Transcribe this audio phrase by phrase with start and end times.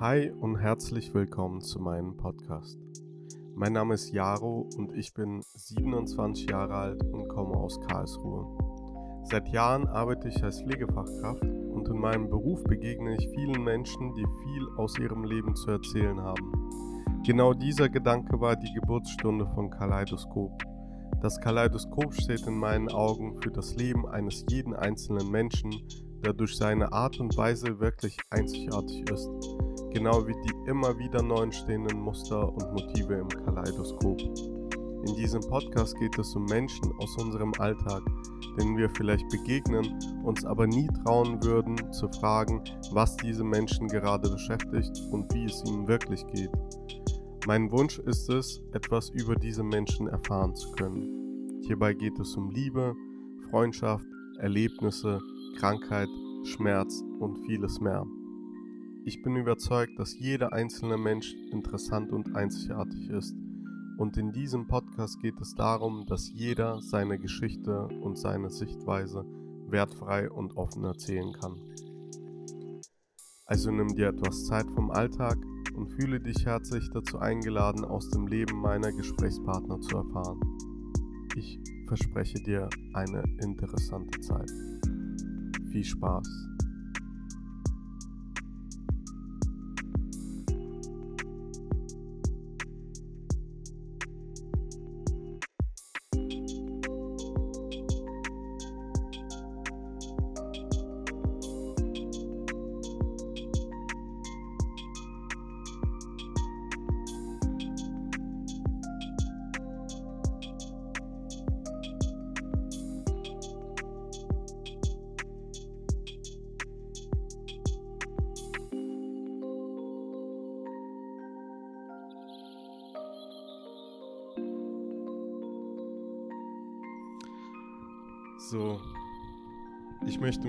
[0.00, 2.78] Hi und herzlich willkommen zu meinem Podcast.
[3.56, 8.46] Mein Name ist Jaro und ich bin 27 Jahre alt und komme aus Karlsruhe.
[9.24, 14.24] Seit Jahren arbeite ich als Pflegefachkraft und in meinem Beruf begegne ich vielen Menschen, die
[14.44, 16.52] viel aus ihrem Leben zu erzählen haben.
[17.26, 20.62] Genau dieser Gedanke war die Geburtsstunde von Kaleidoskop.
[21.22, 25.74] Das Kaleidoskop steht in meinen Augen für das Leben eines jeden einzelnen Menschen,
[26.24, 29.57] der durch seine Art und Weise wirklich einzigartig ist
[29.92, 34.20] genau wie die immer wieder neu entstehenden Muster und Motive im Kaleidoskop.
[35.06, 38.02] In diesem Podcast geht es um Menschen aus unserem Alltag,
[38.58, 44.28] denen wir vielleicht begegnen, uns aber nie trauen würden zu fragen, was diese Menschen gerade
[44.28, 46.50] beschäftigt und wie es ihnen wirklich geht.
[47.46, 51.62] Mein Wunsch ist es, etwas über diese Menschen erfahren zu können.
[51.62, 52.94] Hierbei geht es um Liebe,
[53.50, 54.06] Freundschaft,
[54.38, 55.20] Erlebnisse,
[55.58, 56.08] Krankheit,
[56.44, 58.04] Schmerz und vieles mehr.
[59.08, 63.34] Ich bin überzeugt, dass jeder einzelne Mensch interessant und einzigartig ist.
[63.96, 69.24] Und in diesem Podcast geht es darum, dass jeder seine Geschichte und seine Sichtweise
[69.66, 71.58] wertfrei und offen erzählen kann.
[73.46, 75.38] Also nimm dir etwas Zeit vom Alltag
[75.74, 80.38] und fühle dich herzlich dazu eingeladen, aus dem Leben meiner Gesprächspartner zu erfahren.
[81.34, 84.52] Ich verspreche dir eine interessante Zeit.
[85.72, 86.28] Viel Spaß!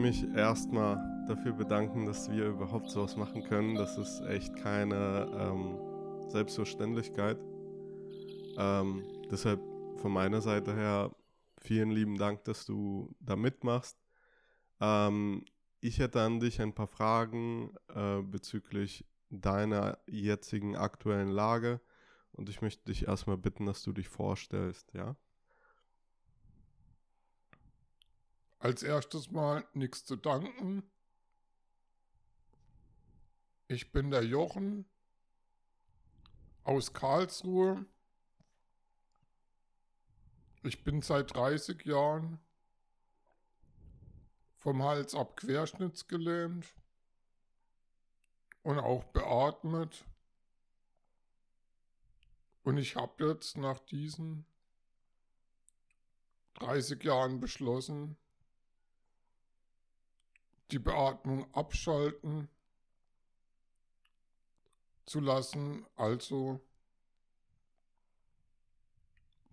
[0.10, 0.98] Mich erstmal
[1.28, 3.76] dafür bedanken, dass wir überhaupt sowas machen können.
[3.76, 5.78] Das ist echt keine ähm,
[6.32, 7.38] Selbstverständlichkeit.
[8.58, 9.62] Ähm, deshalb
[9.98, 11.16] von meiner Seite her
[11.62, 14.00] vielen lieben Dank, dass du da mitmachst.
[14.82, 15.46] Ähm,
[15.80, 21.82] ich hätte an dich ein paar Fragen äh, bezüglich deiner jetzigen aktuellen Lage
[22.32, 25.16] und ich möchte dich erstmal bitten, dass du dich vorstellst, ja?
[28.60, 30.84] Als erstes mal nichts zu danken.
[33.70, 34.86] Ich bin der Jochen
[36.66, 37.86] aus Karlsruhe.
[40.64, 42.40] Ich bin seit 30 Jahren
[44.58, 46.66] vom Hals ab querschnittsgelähmt
[48.64, 50.04] und auch beatmet.
[52.64, 54.46] Und ich habe jetzt nach diesen
[56.56, 58.18] 30 Jahren beschlossen,
[60.72, 62.48] die Beatmung abschalten
[65.06, 66.62] zu lassen, also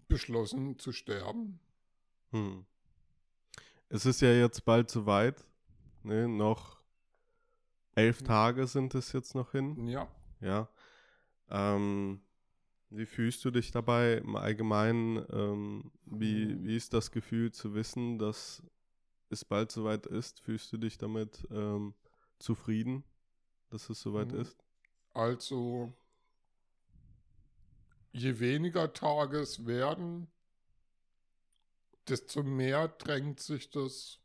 [0.08, 1.58] beschlossen zu sterben.
[2.30, 2.66] Hm.
[3.88, 5.44] Es ist ja jetzt bald soweit.
[6.02, 6.28] Ne?
[6.28, 6.82] Noch
[7.94, 8.26] elf hm.
[8.26, 9.86] Tage sind es jetzt noch hin.
[9.86, 10.08] Ja.
[10.40, 10.68] Ja.
[11.48, 12.20] Ähm,
[12.90, 15.24] wie fühlst du dich dabei im Allgemeinen?
[15.30, 16.64] Ähm, wie, hm.
[16.64, 18.62] wie ist das Gefühl zu wissen, dass
[19.30, 21.94] es bald soweit ist, fühlst du dich damit ähm,
[22.38, 23.04] zufrieden,
[23.70, 24.40] dass es soweit mhm.
[24.40, 24.64] ist?
[25.12, 25.92] Also,
[28.12, 30.28] je weniger Tage es werden,
[32.08, 34.20] desto mehr drängt sich das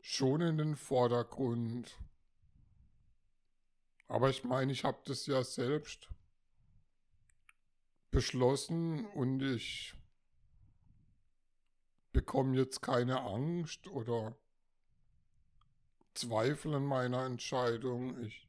[0.00, 1.98] schon in den Vordergrund.
[4.06, 6.08] Aber ich meine, ich habe das ja selbst
[8.10, 9.94] beschlossen und ich
[12.14, 14.34] bekomme jetzt keine Angst oder
[16.14, 18.18] Zweifel an meiner Entscheidung.
[18.22, 18.48] Ich,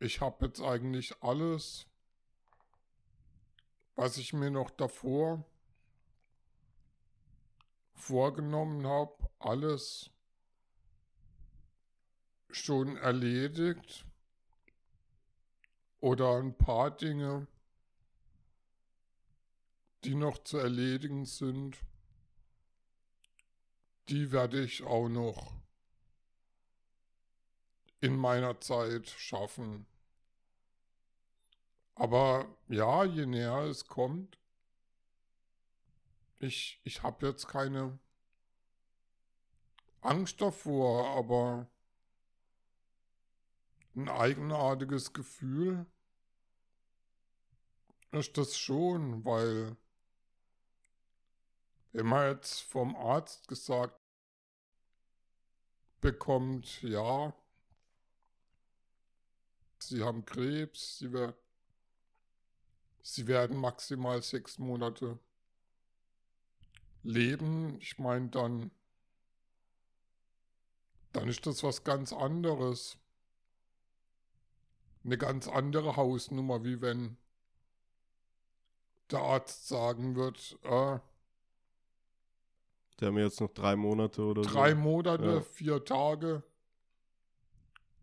[0.00, 1.86] ich habe jetzt eigentlich alles,
[3.94, 5.44] was ich mir noch davor
[7.94, 10.10] vorgenommen habe, alles
[12.50, 14.04] schon erledigt
[16.00, 17.46] oder ein paar Dinge,
[20.02, 21.78] die noch zu erledigen sind
[24.08, 25.52] die werde ich auch noch
[28.00, 29.86] in meiner Zeit schaffen.
[31.94, 34.38] Aber ja, je näher es kommt,
[36.40, 37.98] ich, ich habe jetzt keine
[40.00, 41.68] Angst davor, aber
[43.94, 45.86] ein eigenartiges Gefühl.
[48.10, 49.76] Ist das schon, weil
[51.92, 53.98] man jetzt vom Arzt gesagt
[56.00, 57.32] bekommt, ja,
[59.78, 61.34] sie haben Krebs, sie, wer
[63.02, 65.18] sie werden maximal sechs Monate
[67.02, 67.78] leben.
[67.80, 68.70] Ich meine, dann,
[71.12, 72.96] dann ist das was ganz anderes.
[75.04, 77.16] Eine ganz andere Hausnummer, wie wenn
[79.10, 81.00] der Arzt sagen wird, äh,
[83.02, 84.80] Die haben jetzt noch drei Monate oder drei so.
[84.80, 85.40] Monate, Ja.
[85.40, 86.44] vier Tage,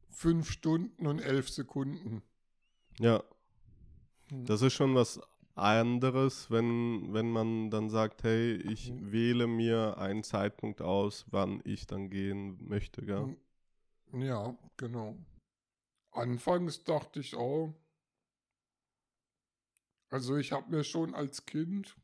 [0.09, 2.21] fünf Stunden und elf Sekunden.
[2.99, 3.23] Ja,
[4.29, 4.45] Hm.
[4.45, 5.21] das ist schon was
[5.55, 9.11] anderes, wenn, wenn man dann sagt, hey, ich Mhm.
[9.13, 13.33] wähle mir einen Zeitpunkt aus, wann ich dann gehen möchte, gell?
[14.11, 14.21] Hm.
[14.21, 15.15] Ja, genau.
[16.11, 17.73] Anfangs dachte ich auch,
[20.09, 21.95] also ich habe mir schon als Kind,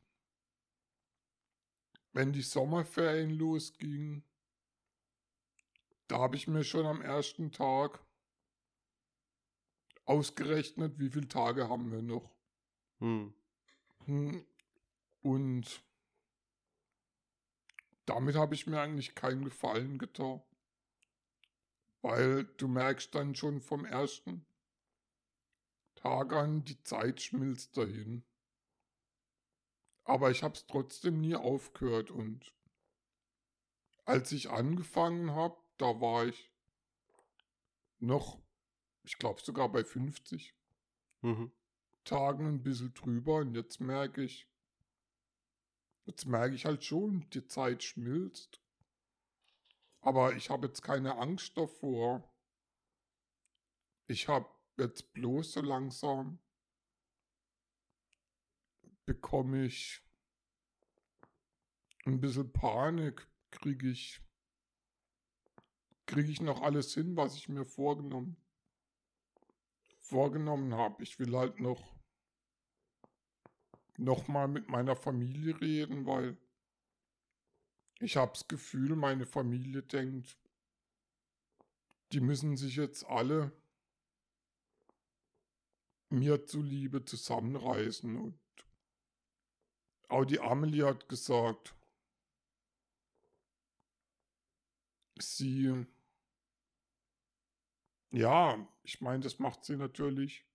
[2.15, 4.23] wenn die Sommerferien losgingen,
[6.07, 7.99] da habe ich mir schon am ersten Tag
[10.05, 12.33] ausgerechnet, wie viele Tage haben wir noch.
[12.99, 13.33] Hm.
[14.05, 14.45] Hm,
[15.23, 15.83] Und
[18.05, 20.41] damit habe ich mir eigentlich keinen Gefallen getan.
[22.01, 24.45] Weil du merkst dann schon vom ersten
[25.95, 28.23] Tag an, die Zeit schmilzt dahin.
[30.05, 32.53] Aber ich habe es trotzdem nie aufgehört und
[34.05, 36.51] als ich angefangen habe, da war ich
[37.97, 38.39] noch,
[39.03, 40.55] ich glaube sogar bei 50.
[41.21, 41.51] Mhm.
[42.03, 44.47] Tagen ein bisschen drüber und jetzt merke ich,
[46.05, 48.61] jetzt merke ich halt schon, die Zeit schmilzt.
[50.01, 52.31] Aber ich habe jetzt keine Angst davor.
[54.05, 54.47] Ich habe
[54.77, 56.37] jetzt bloß so langsam
[59.05, 60.01] bekomme ich
[62.05, 64.21] ein bisschen Panik, kriege ich
[66.05, 68.37] kriege ich noch alles hin, was ich mir vorgenommen
[70.05, 71.01] vorgenommen habe.
[71.03, 71.95] Ich will halt noch
[73.97, 76.37] noch mal mit meiner Familie reden, weil
[77.99, 80.37] ich habe das Gefühl, meine Familie denkt,
[82.11, 83.51] die müssen sich jetzt alle
[86.09, 88.39] mir zuliebe zusammenreißen und
[90.09, 91.75] auch die Amelie hat gesagt,
[95.19, 95.85] sie,
[98.11, 100.45] ja, ich meine, das macht sie natürlich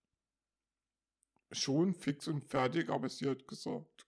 [1.52, 4.06] schon fix und fertig, aber sie hat gesagt,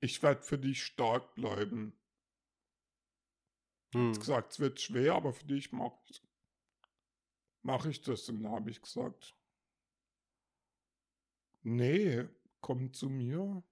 [0.00, 1.92] ich werde für dich stark bleiben.
[3.92, 4.10] Hm.
[4.10, 6.22] Hat gesagt, es wird schwer, aber für dich mache ich,
[7.62, 8.28] mach ich das.
[8.28, 9.34] Und dann habe ich gesagt,
[11.62, 12.28] nee,
[12.60, 13.62] komm zu mir.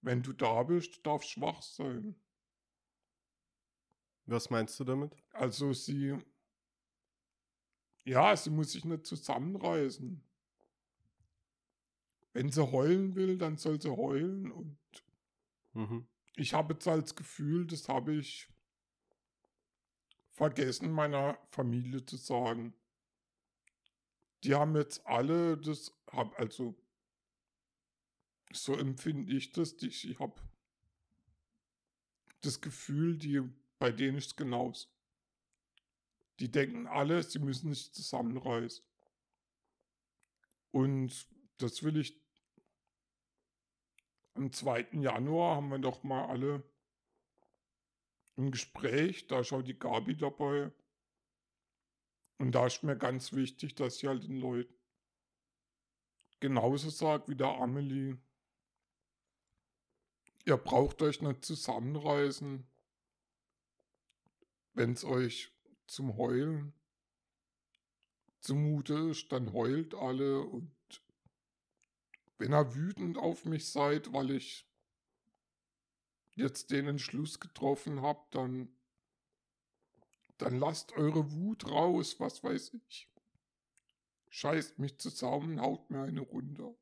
[0.00, 2.14] Wenn du da bist, darfst schwach sein.
[4.26, 5.16] Was meinst du damit?
[5.32, 6.16] Also sie,
[8.04, 10.22] ja, sie muss sich nicht zusammenreißen.
[12.32, 14.50] Wenn sie heulen will, dann soll sie heulen.
[14.50, 14.78] Und
[15.72, 16.06] Mhm.
[16.36, 18.48] ich habe jetzt als Gefühl, das habe ich
[20.32, 22.74] vergessen, meiner Familie zu sagen.
[24.44, 26.74] Die haben jetzt alle das, hab, also
[28.52, 29.76] so empfinde ich das.
[29.76, 30.40] die- Ich habe
[32.42, 33.40] das Gefühl, die,
[33.78, 34.88] bei denen ist es genauso.
[36.38, 38.84] Die denken alle, sie müssen sich zusammenreißen.
[40.70, 41.26] Und
[41.58, 42.20] das will ich.
[44.34, 45.00] Am 2.
[45.00, 46.62] Januar haben wir doch mal alle
[48.36, 50.70] ein Gespräch, da schaut die Gabi dabei.
[52.38, 54.74] Und da ist mir ganz wichtig, dass ich halt den Leuten
[56.40, 58.18] genauso sagt wie der Amelie.
[60.46, 62.64] Ihr braucht euch nicht zusammenreißen,
[64.74, 65.52] wenn es euch
[65.88, 66.72] zum Heulen
[68.40, 70.70] zumute ist, dann heult alle und
[72.38, 74.68] wenn ihr wütend auf mich seid, weil ich
[76.36, 78.68] jetzt den Entschluss getroffen habe, dann
[80.38, 83.08] dann lasst eure Wut raus, was weiß ich.
[84.28, 86.74] Scheißt mich zusammen, haut mir eine runter.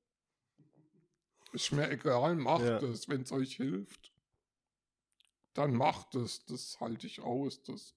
[1.54, 2.78] Ist mir egal, macht Ja.
[2.82, 4.12] es, wenn es euch hilft.
[5.54, 7.62] Dann macht es, das halte ich aus.
[7.62, 7.94] Das.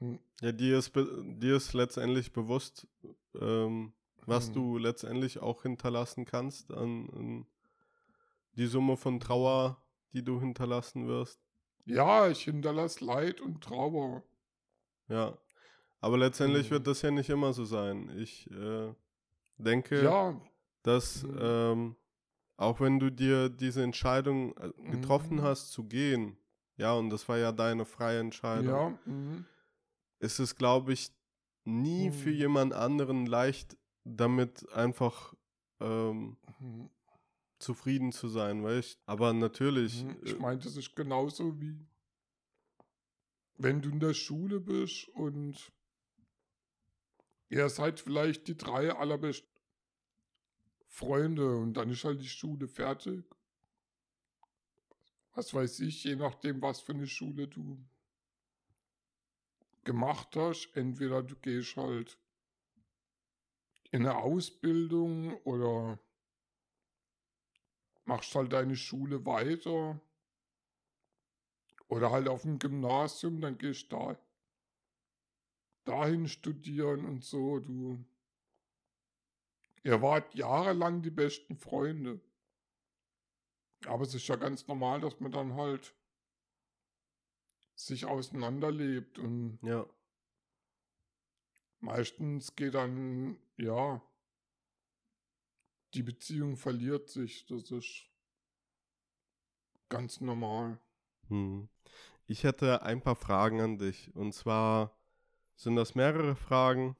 [0.00, 0.18] Hm.
[0.40, 2.86] Ja, dir ist, dir ist letztendlich bewusst,
[3.34, 3.92] ähm,
[4.26, 4.52] was Hm.
[4.52, 7.46] du letztendlich auch hinterlassen kannst an, an
[8.52, 11.40] die Summe von Trauer, die du hinterlassen wirst.
[11.86, 14.22] Ja, ich hinterlasse Leid und Trauer.
[15.08, 15.38] Ja.
[16.00, 16.72] Aber letztendlich Mhm.
[16.72, 18.10] wird das ja nicht immer so sein.
[18.18, 18.94] Ich äh,
[19.58, 20.40] denke, Ja,
[20.88, 21.38] dass Mhm.
[21.38, 21.96] ähm,
[22.56, 25.42] auch wenn du dir diese Entscheidung äh, getroffen Mhm.
[25.42, 26.36] hast zu gehen,
[26.76, 29.44] ja, und das war ja deine freie Entscheidung, ja, mhm.
[30.20, 31.10] ist es, glaube ich,
[31.64, 32.36] nie für Mhm.
[32.36, 35.34] jemand anderen leicht, damit einfach
[35.80, 36.90] ähm, Mhm.
[37.58, 40.10] zufrieden zu sein, weißt Aber natürlich, Mhm.
[40.10, 41.76] äh, Ich meine, das ist genauso wie
[43.60, 45.72] wenn du in der Schule bist und
[47.48, 49.57] ihr seid vielleicht die drei allerbesten
[50.88, 53.24] Freunde und dann ist halt die Schule fertig.
[55.34, 57.78] Was weiß ich, je nachdem, was für eine Schule du
[59.84, 60.68] gemacht hast.
[60.74, 62.18] Entweder du gehst halt
[63.90, 65.98] in eine Ausbildung oder
[68.04, 70.00] machst halt deine Schule weiter.
[71.88, 74.18] Oder halt auf dem Gymnasium, dann gehst du da
[75.86, 77.58] dahin studieren und so.
[77.60, 78.04] Du,
[79.84, 82.20] ihr wart jahrelang die besten Freunde.
[83.86, 85.94] Aber es ist ja ganz normal, dass man dann halt
[87.74, 89.86] sich auseinanderlebt und ja,
[91.80, 94.02] meistens geht dann, ja,
[95.94, 97.46] die Beziehung verliert sich.
[97.46, 98.06] Das ist
[99.88, 100.78] ganz normal.
[101.28, 101.68] hm.
[102.26, 104.14] ich hätte ein paar Fragen an dich.
[104.14, 104.96] Und zwar
[105.56, 106.96] sind das mehrere Fragen.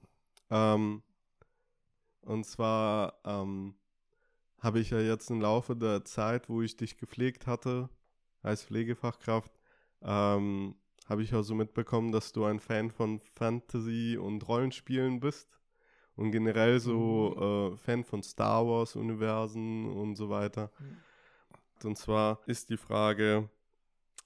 [0.50, 1.02] Ähm,
[2.22, 3.75] und zwar ähm,
[4.60, 7.88] habe ich ja jetzt im Laufe der Zeit, wo ich dich gepflegt hatte,
[8.42, 9.52] als Pflegefachkraft,
[10.02, 10.75] ähm,
[11.08, 15.48] habe ich auch so mitbekommen, dass du ein Fan von Fantasy und Rollenspielen bist.
[16.16, 20.72] Und generell so äh, Fan von Star Wars-Universen und so weiter.
[21.84, 23.48] Und zwar ist die Frage,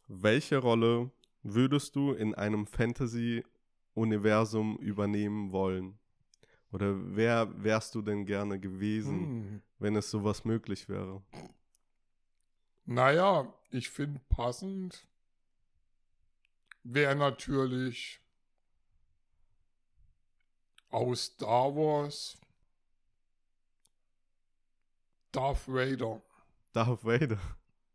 [0.08, 1.10] welche Rolle
[1.42, 5.98] würdest du in einem Fantasy-Universum übernehmen wollen?
[6.72, 9.62] Oder wer wärst du denn gerne gewesen, Hm.
[9.78, 11.22] wenn es sowas möglich wäre?
[12.84, 15.06] Naja, ich finde passend
[16.84, 18.20] wäre natürlich
[20.90, 22.36] aus Star Wars
[25.30, 26.20] Darth Vader.
[26.72, 27.38] Darth Vader.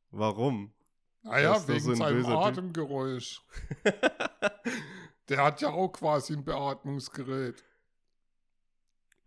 [0.10, 0.74] Warum?
[1.22, 2.26] Naja, wegen so ein seinem.
[2.26, 3.42] Atemgeräusch.
[5.30, 7.64] Der hat ja auch quasi ein Beatmungsgerät.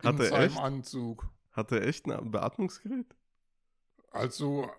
[0.05, 0.59] Hat in er seinem echt?
[0.59, 1.29] Anzug.
[1.53, 3.15] Hat er echt ein Beatmungsgerät?
[4.11, 4.71] Also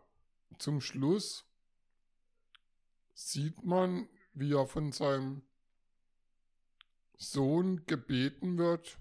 [0.57, 1.45] zum Schluss
[3.13, 5.43] sieht man, wie er von seinem
[7.17, 8.97] Sohn gebeten wird,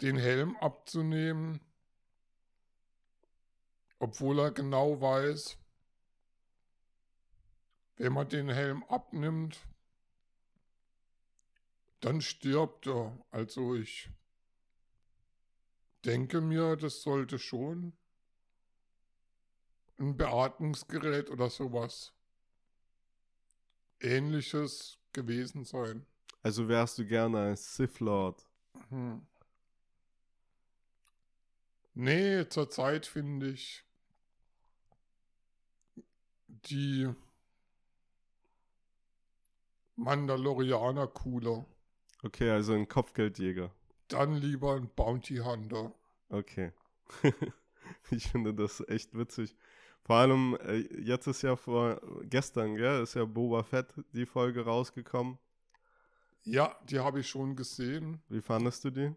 [0.00, 1.60] den Helm abzunehmen,
[3.98, 5.58] obwohl er genau weiß,
[7.96, 9.58] wenn man den Helm abnimmt,
[12.00, 13.18] dann stirbt er.
[13.30, 14.10] Also ich
[16.04, 17.92] denke mir, das sollte schon
[19.98, 22.12] ein Beatmungsgerät oder sowas
[24.00, 26.06] ähnliches gewesen sein.
[26.42, 28.46] Also wärst du gerne ein Sith Lord.
[28.90, 29.26] Hm.
[31.94, 33.84] Nee, zurzeit finde ich
[36.46, 37.12] die
[39.96, 41.66] Mandalorianer cooler.
[42.28, 43.70] Okay, also ein Kopfgeldjäger.
[44.08, 45.94] Dann lieber ein Bounty Hunter.
[46.28, 46.72] Okay.
[48.10, 49.56] ich finde das echt witzig.
[50.02, 54.66] Vor allem, äh, jetzt ist ja vor gestern, gell, ist ja Boba Fett die Folge
[54.66, 55.38] rausgekommen.
[56.42, 58.20] Ja, die habe ich schon gesehen.
[58.28, 59.16] Wie fandest du die?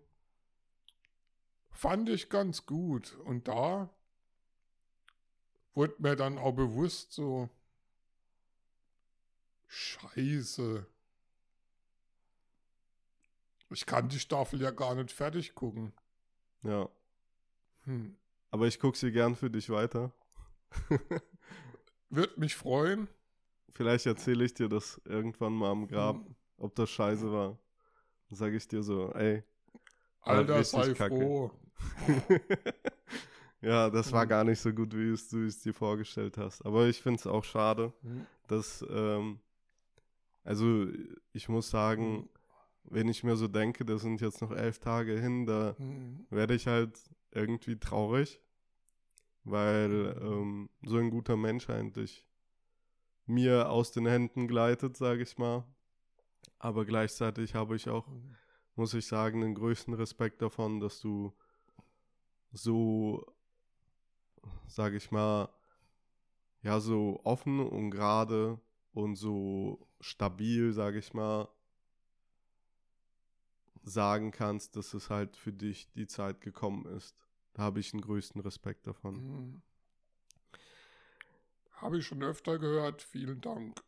[1.70, 3.18] Fand ich ganz gut.
[3.26, 3.90] Und da
[5.74, 7.50] wurde mir dann auch bewusst so,
[9.68, 10.86] Scheiße.
[13.72, 15.94] Ich kann die Staffel ja gar nicht fertig gucken.
[16.64, 16.90] Ja.
[17.86, 18.16] Hm.
[18.52, 20.12] Aber ich gucke sie gern für dich weiter.
[22.10, 23.08] Wird mich freuen.
[23.74, 26.36] Vielleicht erzähle ich dir das irgendwann mal am Grab, Hm.
[26.58, 27.58] ob das scheiße war.
[28.30, 29.44] Dann sage ich dir so, ey.
[30.24, 31.16] war Alter, sei kacke.
[31.16, 31.52] froh.
[33.62, 34.30] ja, das war Hm.
[34.30, 36.66] gar nicht so gut, wie es du es dir vorgestellt hast.
[36.66, 38.26] Aber ich finde es auch schade, Hm.
[38.48, 39.40] dass, ähm,
[40.44, 40.88] also
[41.32, 42.30] ich muss sagen,
[42.84, 46.26] wenn ich mir so denke, das sind jetzt noch elf Tage hin, da Hm.
[46.30, 47.00] werde ich halt
[47.32, 48.42] irgendwie traurig,
[49.44, 52.26] weil ähm, so ein guter Mensch eigentlich
[53.26, 55.66] mir aus den Händen gleitet, sage ich mal.
[56.60, 58.08] Aber gleichzeitig habe ich auch,
[58.76, 61.34] muss ich sagen, den größten Respekt davon, dass du
[62.52, 63.26] so,
[64.68, 65.50] sage ich mal,
[66.64, 68.60] ja, so offen und gerade
[68.94, 71.48] und so stabil, sage ich mal,
[73.84, 77.16] sagen kannst, dass es halt für dich die Zeit gekommen ist.
[77.54, 79.16] Da habe ich den größten Respekt davon.
[79.16, 79.62] Mhm.
[81.74, 83.02] Habe ich schon öfter gehört.
[83.02, 83.82] Vielen Dank.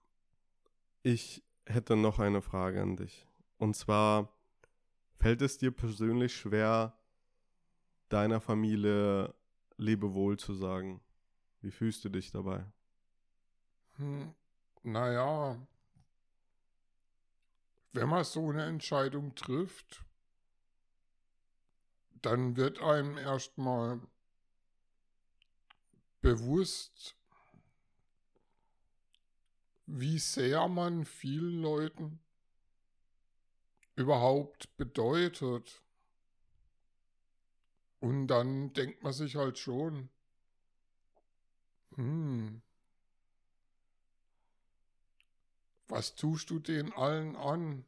[1.04, 3.28] Ich hätte noch eine Frage an dich.
[3.58, 4.34] Und zwar,
[5.20, 6.98] fällt es dir persönlich schwer,
[8.10, 9.34] deiner Familie
[9.78, 11.02] Lebewohl zu sagen?
[11.62, 12.66] Wie fühlst du dich dabei?
[13.98, 14.34] Hm,
[14.82, 15.58] naja,
[17.94, 20.04] wenn man so eine Entscheidung trifft,
[22.22, 24.02] dann wird einem erstmal
[26.22, 27.16] bewusst,
[29.86, 32.20] wie sehr man vielen Leuten
[33.96, 35.84] überhaupt bedeutet.
[38.00, 40.10] Und dann denkt man sich halt schon,
[41.96, 42.62] hm,
[45.88, 47.86] was tust du den allen an?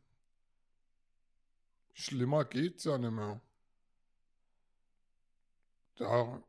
[1.94, 3.42] Schlimmer geht's ja nicht mehr.
[5.96, 6.44] Da.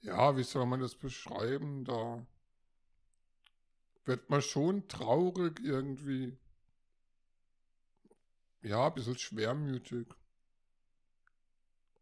[0.00, 1.84] Ja, wie soll man das beschreiben?
[1.84, 2.26] Da
[4.04, 6.36] wird man schon traurig irgendwie.
[8.62, 10.06] Ja, ein bisschen schwermütig.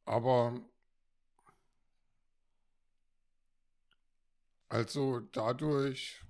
[0.05, 0.61] Aber
[4.71, 6.25] also dadurch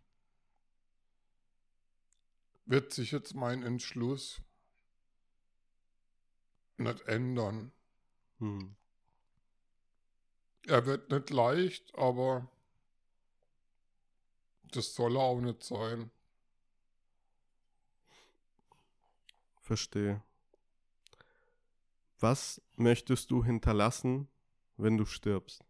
[2.65, 4.41] wird sich jetzt mein Entschluss
[6.79, 7.71] nicht ändern.
[8.39, 8.77] Hm.
[10.67, 12.51] Er wird nicht leicht, aber
[14.73, 16.11] das soll er auch nicht sein.
[19.61, 20.23] Verstehe.
[22.19, 24.29] Was möchtest du hinterlassen,
[24.79, 25.70] wenn du stirbst?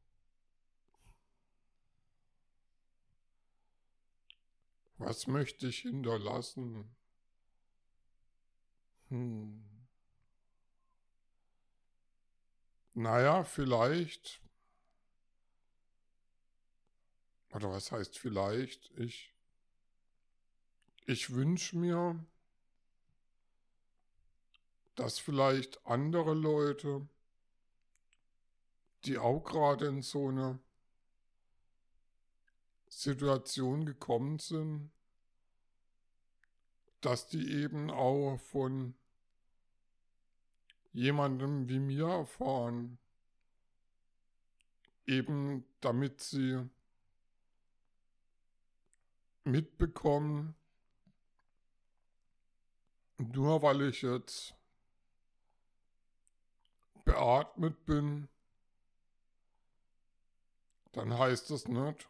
[5.01, 6.95] Was möchte ich hinterlassen?
[9.09, 9.65] Hm.
[12.93, 14.43] Naja, vielleicht.
[17.55, 18.91] Oder was heißt vielleicht?
[18.99, 19.35] Ich.
[21.07, 22.23] Ich wünsche mir,
[24.97, 27.09] dass vielleicht andere Leute,
[29.07, 30.61] die auch gerade in so eine
[32.91, 34.91] Situation gekommen sind,
[37.01, 38.95] dass die eben auch von
[40.93, 42.99] jemandem wie mir erfahren,
[45.07, 46.69] eben damit sie
[49.45, 50.55] mitbekommen,
[53.19, 54.55] nur weil ich jetzt
[57.05, 58.29] beatmet bin,
[60.93, 62.10] dann heißt das nicht,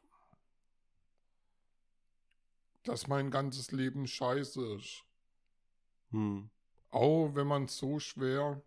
[2.84, 5.04] dass mein ganzes Leben scheiße ist.
[6.10, 6.50] Hm.
[6.90, 8.62] Auch wenn man so schwer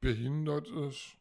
[0.00, 1.16] behindert ist,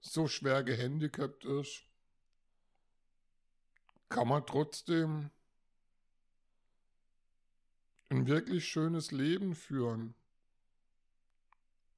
[0.00, 1.84] so schwer gehandicapt ist,
[4.08, 5.30] kann man trotzdem
[8.08, 10.14] ein wirklich schönes Leben führen.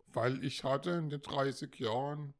[0.09, 2.35] Weil ich hatte in den 30 Jahren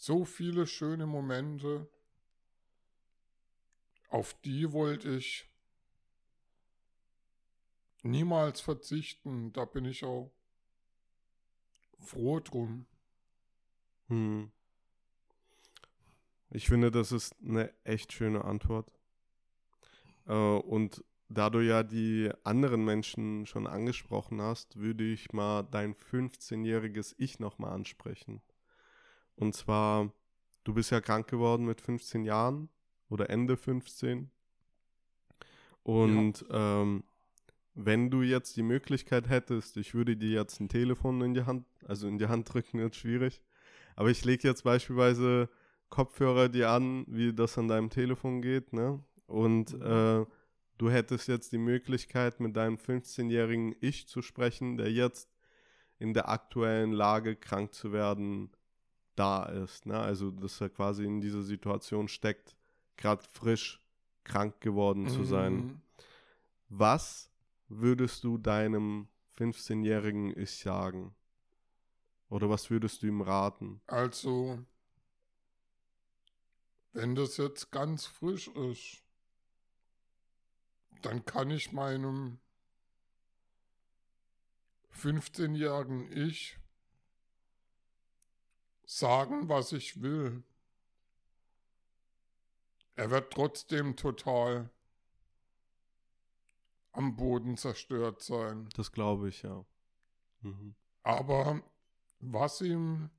[0.00, 1.88] so viele schöne Momente,
[4.08, 5.48] auf die wollte ich
[8.02, 9.52] niemals verzichten.
[9.52, 10.30] Da bin ich auch
[12.00, 12.86] froh drum.
[14.08, 14.50] Hm.
[16.50, 18.92] Ich finde, das ist eine echt schöne Antwort.
[20.26, 25.94] Äh, und da du ja die anderen Menschen schon angesprochen hast, würde ich mal dein
[25.94, 28.42] 15-jähriges Ich nochmal ansprechen.
[29.36, 30.12] Und zwar,
[30.64, 32.68] du bist ja krank geworden mit 15 Jahren
[33.08, 34.30] oder Ende 15.
[35.82, 36.82] Und ja.
[36.82, 37.04] ähm,
[37.74, 41.66] wenn du jetzt die Möglichkeit hättest, ich würde dir jetzt ein Telefon in die Hand,
[41.86, 43.42] also in die Hand drücken, ist schwierig.
[43.96, 45.48] Aber ich lege jetzt beispielsweise
[45.90, 49.04] Kopfhörer dir an, wie das an deinem Telefon geht, ne?
[49.26, 49.82] Und mhm.
[49.82, 50.26] äh,
[50.78, 55.30] du hättest jetzt die Möglichkeit, mit deinem 15-jährigen Ich zu sprechen, der jetzt
[55.98, 58.50] in der aktuellen Lage, krank zu werden,
[59.14, 59.86] da ist.
[59.86, 59.98] Ne?
[59.98, 62.56] Also, dass er quasi in dieser Situation steckt,
[62.96, 63.80] gerade frisch
[64.24, 65.54] krank geworden zu sein.
[65.54, 65.80] Mhm.
[66.68, 67.30] Was
[67.68, 71.14] würdest du deinem 15-jährigen Ich sagen?
[72.28, 73.80] Oder was würdest du ihm raten?
[73.86, 74.58] Also,
[76.92, 79.02] wenn das jetzt ganz frisch ist,
[81.02, 82.38] dann kann ich meinem
[84.94, 86.56] 15-jährigen Ich
[88.86, 90.42] sagen, was ich will.
[92.96, 94.70] er wird trotzdem total
[96.92, 98.68] am Boden zerstört sein.
[98.76, 99.64] Das glaube ich, ja.
[100.42, 100.74] Mhm.
[101.02, 101.60] Aber
[102.20, 103.10] was ihm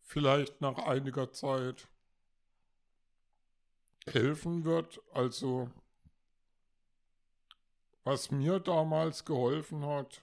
[0.00, 1.86] vielleicht nach einiger Zeit
[4.06, 5.70] helfen wird, also
[8.04, 10.22] was mir damals geholfen hat,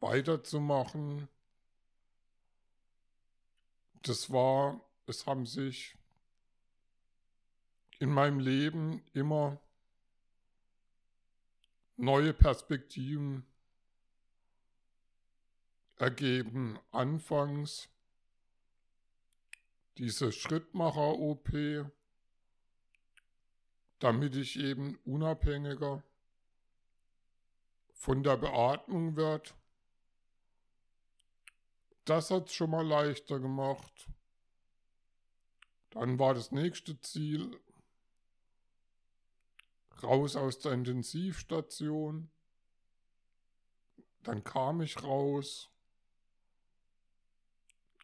[0.00, 1.28] weiterzumachen,
[4.02, 5.96] das war, es haben sich
[7.98, 9.60] in meinem Leben immer
[11.96, 13.44] neue Perspektiven
[15.96, 16.78] ergeben.
[16.90, 17.88] Anfangs
[19.98, 21.50] diese Schrittmacher-OP,
[23.98, 26.02] damit ich eben unabhängiger
[27.92, 29.54] von der Beatmung wird.
[32.10, 34.08] Das hat es schon mal leichter gemacht.
[35.90, 37.56] Dann war das nächste Ziel,
[40.02, 42.28] raus aus der Intensivstation.
[44.24, 45.70] Dann kam ich raus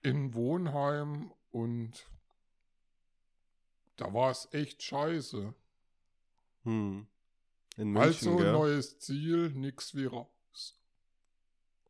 [0.04, 2.08] in Wohnheim und
[3.96, 5.52] da war es echt scheiße.
[6.62, 7.08] Hm.
[7.76, 8.52] München, also gell?
[8.52, 10.35] neues Ziel, nix wie raus.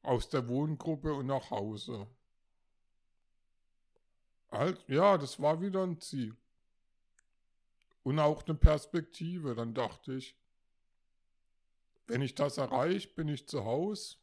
[0.06, 2.06] Aus der Wohngruppe und nach Hause.
[4.52, 6.36] Halt, ja, das war wieder ein Ziel.
[8.04, 9.56] Und auch eine Perspektive.
[9.56, 10.36] Dann dachte ich,
[12.06, 14.18] wenn ich das erreiche, bin ich zu Hause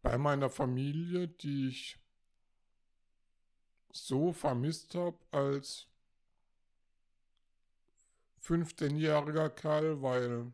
[0.00, 1.98] bei meiner Familie, die ich
[3.90, 5.88] so vermisst habe als
[8.44, 10.52] 15-jähriger Kerl, weil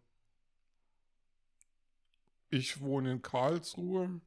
[2.50, 4.20] ich wohne in Karlsruhe,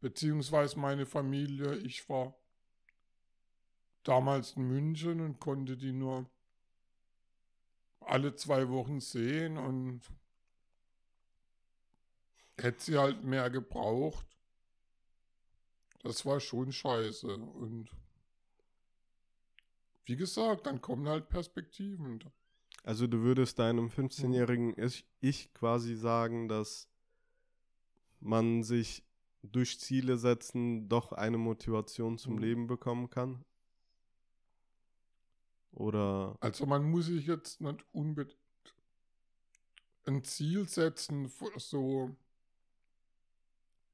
[0.00, 2.34] beziehungsweise meine Familie, ich war
[4.02, 6.28] damals in München und konnte die nur
[8.00, 10.02] alle zwei Wochen sehen und
[12.58, 14.26] hätte sie halt mehr gebraucht.
[16.02, 17.34] Das war schon scheiße.
[17.36, 17.90] Und
[20.04, 22.20] wie gesagt, dann kommen halt Perspektiven.
[22.82, 24.74] Also du würdest deinem 15-jährigen
[25.20, 26.88] Ich quasi sagen, dass
[28.20, 29.04] man sich
[29.42, 32.38] durch Ziele setzen doch eine Motivation zum mhm.
[32.40, 33.44] Leben bekommen kann?
[35.72, 36.36] Oder?
[36.40, 38.36] Also man muss sich jetzt nicht unbedingt
[40.04, 42.14] ein Ziel setzen, so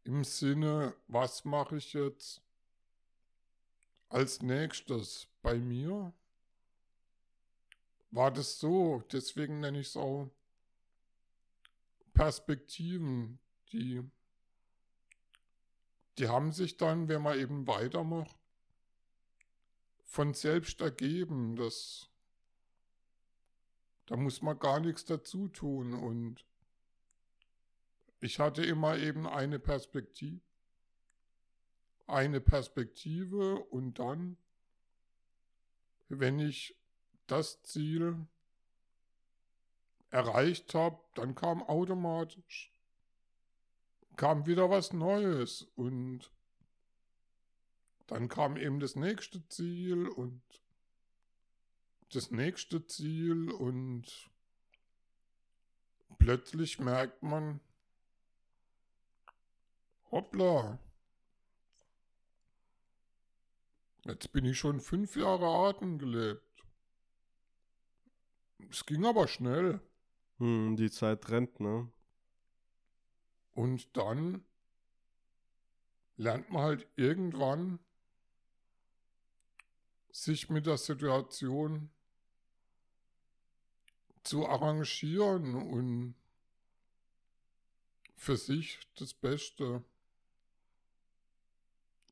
[0.04, 2.42] im Sinne, was mache ich jetzt
[4.08, 6.12] als nächstes bei mir?
[8.10, 10.30] War das so, deswegen nenne ich es auch
[12.14, 13.38] Perspektiven,
[13.72, 14.02] die,
[16.18, 18.36] die haben sich dann, wenn man eben weitermacht,
[20.04, 21.54] von selbst ergeben.
[21.54, 22.10] Das,
[24.06, 26.44] da muss man gar nichts dazu tun und
[28.20, 30.40] ich hatte immer eben eine Perspektive,
[32.06, 34.38] eine Perspektive und dann,
[36.08, 36.74] wenn ich
[37.28, 38.26] das Ziel
[40.10, 42.72] erreicht habe, dann kam automatisch,
[44.16, 46.32] kam wieder was Neues und
[48.06, 50.42] dann kam eben das nächste Ziel und
[52.12, 54.30] das nächste Ziel und
[56.18, 57.60] plötzlich merkt man,
[60.10, 60.78] Hoppla.
[64.04, 66.47] Jetzt bin ich schon fünf Jahre Atem gelebt.
[68.70, 69.80] Es ging aber schnell.
[70.38, 71.90] Hm, die Zeit rennt, ne?
[73.54, 74.44] Und dann
[76.16, 77.78] lernt man halt irgendwann
[80.10, 81.90] sich mit der Situation
[84.22, 86.14] zu arrangieren und
[88.14, 89.82] für sich das Beste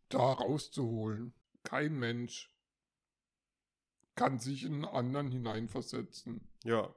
[0.09, 1.35] da rauszuholen.
[1.65, 2.49] Kein Mensch
[4.17, 6.41] kann sich in einen anderen hineinversetzen.
[6.65, 6.93] Ja.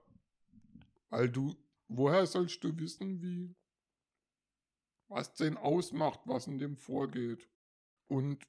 [1.09, 1.55] Weil du,
[1.87, 3.55] woher sollst du wissen, wie,
[5.07, 7.47] was den ausmacht, was in dem vorgeht?
[8.07, 8.43] Und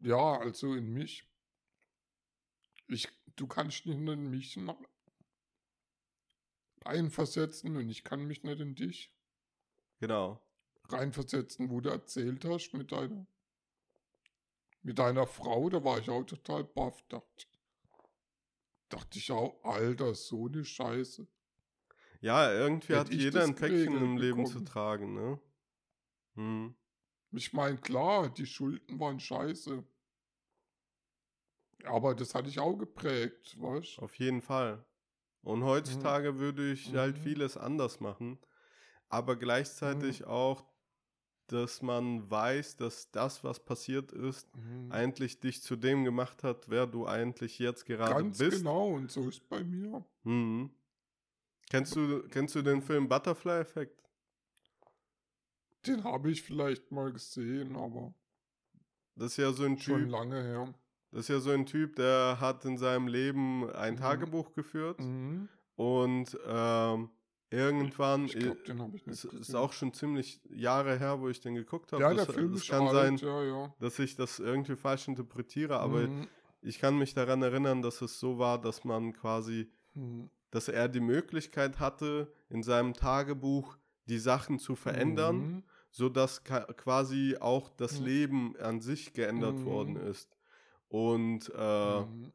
[0.00, 1.24] ja, also in mich.
[2.88, 4.58] Ich, du kannst nicht in mich
[6.84, 9.12] reinversetzen und ich kann mich nicht in dich.
[10.00, 10.42] Genau.
[10.84, 13.26] Reinversetzen, wo du erzählt hast mit deiner
[14.82, 17.02] mit deiner Frau, da war ich auch total baff.
[17.08, 17.46] Dachte,
[18.88, 21.26] dachte ich auch, Alter, so eine Scheiße.
[22.20, 24.46] Ja, irgendwie Hätt hat jeder ein Päckchen im Leben bekommen.
[24.46, 25.40] zu tragen, ne?
[26.36, 26.74] Hm.
[27.32, 29.82] Ich meine, klar, die Schulden waren scheiße.
[31.84, 34.84] Aber das hatte ich auch geprägt, weißt Auf jeden Fall.
[35.42, 37.22] Und heutzutage würde ich halt Mhm.
[37.22, 38.38] vieles anders machen.
[39.08, 40.26] Aber gleichzeitig Mhm.
[40.26, 40.66] auch,
[41.48, 44.92] dass man weiß, dass das, was passiert ist, Mhm.
[44.92, 48.58] eigentlich dich zu dem gemacht hat, wer du eigentlich jetzt gerade Ganz bist.
[48.58, 50.04] genau, und so ist bei mir.
[50.24, 50.70] Mhm.
[51.70, 54.02] Kennst du, kennst du den Film Butterfly Effect?
[55.86, 58.14] Den habe ich vielleicht mal gesehen, aber
[59.16, 60.74] Das ist ja so ein schon Typ, lange her.
[61.10, 63.98] das ist ja so ein Typ, der hat in seinem Leben ein Mhm.
[63.98, 65.48] Tagebuch geführt Mhm.
[65.76, 67.10] und ähm,
[67.50, 69.56] irgendwann Ich glaube, den habe ich nicht Es ist gesehen.
[69.56, 72.02] auch schon ziemlich Jahre her, wo ich den geguckt habe.
[72.02, 73.74] ja, das, der Film das ist kann sein, ja, ja.
[73.80, 76.26] dass ich das irgendwie falsch interpretiere, aber Mhm.
[76.62, 80.28] ich kann mich daran erinnern, dass es so war, dass man quasi, Mhm.
[80.50, 85.62] dass er die Möglichkeit hatte, in seinem Tagebuch die Sachen zu verändern, Mhm.
[85.90, 88.06] sodass quasi auch das Mhm.
[88.06, 89.64] Leben an sich geändert Mhm.
[89.64, 90.36] worden ist.
[90.88, 92.32] Und äh, Mhm.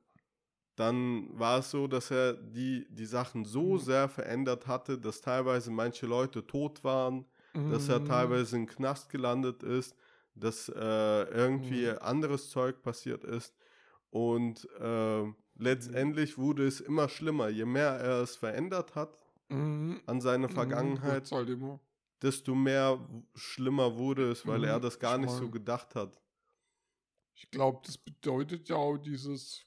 [0.75, 3.77] Dann war es so, dass er die, die Sachen so Mhm.
[3.77, 7.25] sehr verändert hatte, dass teilweise manche Leute tot waren,
[7.67, 8.03] dass er Mhm.
[8.03, 9.95] teilweise im Knast gelandet ist,
[10.35, 11.99] dass äh, irgendwie Mhm.
[11.99, 13.55] anderes Zeug passiert ist.
[14.09, 15.23] Und äh,
[15.55, 17.49] letztendlich wurde es immer schlimmer.
[17.49, 19.17] Je mehr er es verändert hat
[19.49, 20.01] Mhm.
[20.05, 20.97] an seine Mhm.
[20.99, 21.35] Vergangenheit,
[22.21, 26.21] desto mehr schlimmer wurde es, weil Mhm, er das gar ich nicht so gedacht hat.
[27.35, 29.63] Ich glaube, das bedeutet ja auch dieses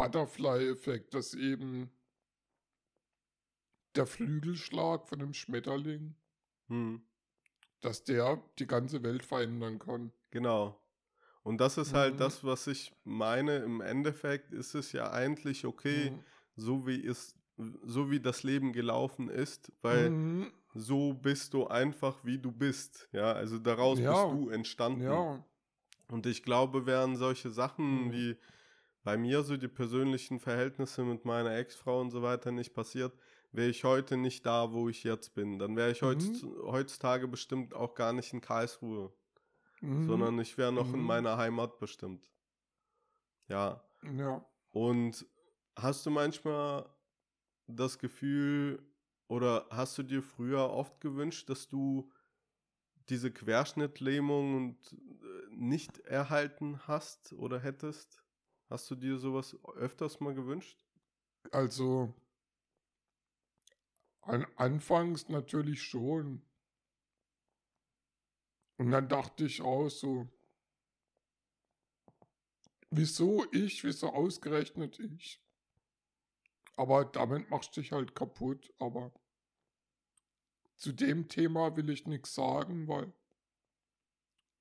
[0.00, 1.90] Butterfly-Effekt, dass eben
[3.96, 6.14] der Flügelschlag von dem Schmetterling,
[6.68, 7.02] Hm,
[7.82, 10.10] dass der die ganze Welt verändern kann.
[10.30, 10.80] genau.
[11.42, 12.20] Und das ist halt Mhm.
[12.20, 13.56] das, was ich meine.
[13.58, 16.24] Im Endeffekt ist es ja eigentlich okay, Mhm.
[16.56, 17.34] so wie es,
[17.84, 20.52] so wie das Leben gelaufen ist, weil Mhm.
[20.74, 23.08] so bist du einfach, wie du bist.
[23.12, 24.10] Ja, also daraus Ja.
[24.10, 25.02] bist du entstanden.
[25.02, 25.44] Ja.
[26.08, 28.12] Und ich glaube, wären solche Sachen Mhm.
[28.12, 28.36] wie
[29.02, 33.14] bei mir so die persönlichen Verhältnisse mit meiner Ex-Frau und so weiter nicht passiert,
[33.52, 35.58] wäre ich heute nicht da, wo ich jetzt bin.
[35.58, 36.42] Dann wäre ich Mhm.
[36.42, 39.12] heutzutage bestimmt auch gar nicht in Karlsruhe,
[39.82, 39.98] Mhm.
[40.00, 41.04] sondern ich wäre noch in Mhm.
[41.04, 42.32] meiner Heimat bestimmt.
[43.48, 43.84] Ja.
[44.02, 44.44] Ja.
[44.72, 45.26] Und
[45.76, 46.90] hast du manchmal
[47.66, 48.92] das Gefühl
[49.28, 52.12] oder hast du dir früher oft gewünscht, dass du
[53.08, 58.24] diese Querschnittlähmung und, äh, nicht erhalten hast oder hättest?
[58.70, 60.86] Hast du dir sowas öfters mal gewünscht?
[61.50, 62.14] Also
[64.20, 66.40] an, anfangs natürlich schon.
[68.76, 70.28] Und dann dachte ich auch so,
[72.90, 75.42] wieso ich, wieso ausgerechnet ich?
[76.76, 78.72] Aber damit machst du dich halt kaputt.
[78.78, 79.12] Aber
[80.76, 83.12] zu dem Thema will ich nichts sagen, weil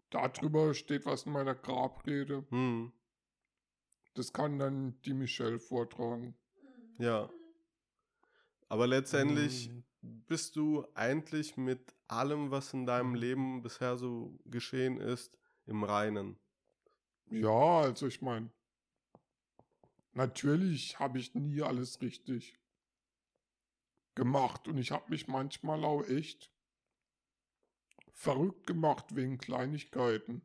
[0.10, 2.46] darüber steht was in meiner Grabrede.
[2.50, 2.92] Hm,
[4.20, 6.36] Das kann dann die Michelle vortragen.
[7.00, 7.30] ja.
[8.68, 9.84] Aber letztendlich Mm.
[10.02, 13.16] bist du eigentlich mit allem, was in deinem Mhm.
[13.16, 16.38] Leben bisher so geschehen ist, im Reinen.
[17.32, 18.52] Ja, also ich meine,
[20.14, 22.60] natürlich habe ich nie alles richtig
[24.16, 26.52] gemacht und ich habe mich manchmal auch echt
[28.14, 30.44] verrückt gemacht wegen Kleinigkeiten.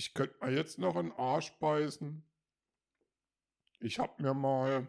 [0.00, 2.22] Ich könnte mir jetzt noch einen Arsch beißen.
[3.80, 4.88] Ich habe mir mal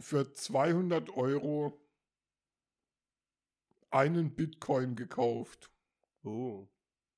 [0.00, 1.80] für 200 Euro
[3.90, 5.70] einen Bitcoin gekauft.
[6.24, 6.66] Oh,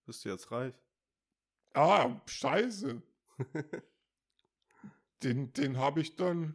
[0.05, 0.75] bist du jetzt reich?
[1.73, 3.01] Ah, scheiße.
[5.23, 6.55] den den habe ich dann.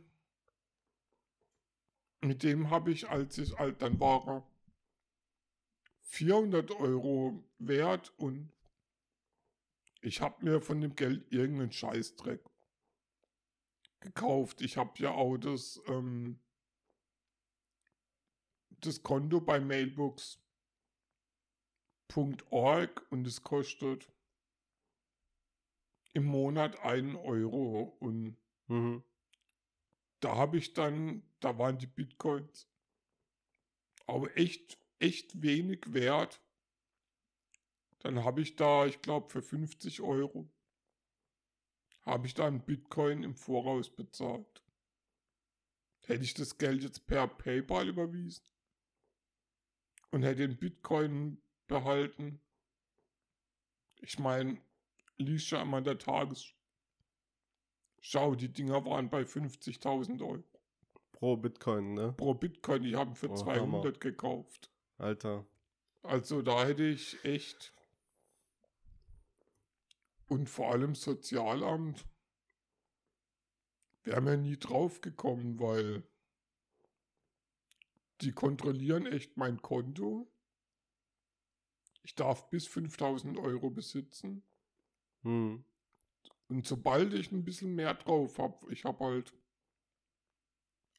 [2.22, 4.51] Mit dem habe ich, als ich alt, dann war
[6.12, 8.52] 400 Euro wert und
[10.02, 12.44] ich habe mir von dem Geld irgendeinen Scheißdreck
[14.02, 14.60] gekauft.
[14.62, 16.38] Ich habe ja auch das, ähm,
[18.82, 20.42] das Konto bei Mailbox.org
[23.10, 24.12] und es kostet
[26.14, 28.36] im Monat einen Euro und
[28.68, 29.02] Mhm.
[30.20, 32.68] da habe ich dann, da waren die Bitcoins
[34.08, 36.42] aber echt, echt wenig wert.
[38.00, 40.50] Dann habe ich da, ich glaube, für 50 Euro
[42.04, 44.64] habe ich da einen Bitcoin im Voraus bezahlt.
[46.06, 48.44] Hätte ich das Geld jetzt per PayPal überwiesen
[50.10, 52.42] und hätte den Bitcoin behalten,
[54.00, 54.60] ich meine,
[55.18, 56.56] liest ja immer der Tagesschau,
[58.36, 60.44] die Dinger waren bei 50.000 Euro
[61.12, 62.14] Pro Bitcoin, ne?
[62.14, 62.82] pro Bitcoin.
[62.82, 64.71] Die haben für Oh, 200 gekauft.
[65.02, 65.46] Alter.
[66.04, 67.74] Also da hätte ich echt
[70.28, 72.06] und vor allem Sozialamt
[74.04, 76.04] wäre mir nie drauf gekommen, weil
[78.22, 80.32] die kontrollieren echt mein Konto.
[82.04, 84.44] Ich darf bis 5000 Euro besitzen.
[85.24, 85.66] Hm.
[86.48, 89.34] Und sobald ich ein bisschen mehr drauf habe, ich habe halt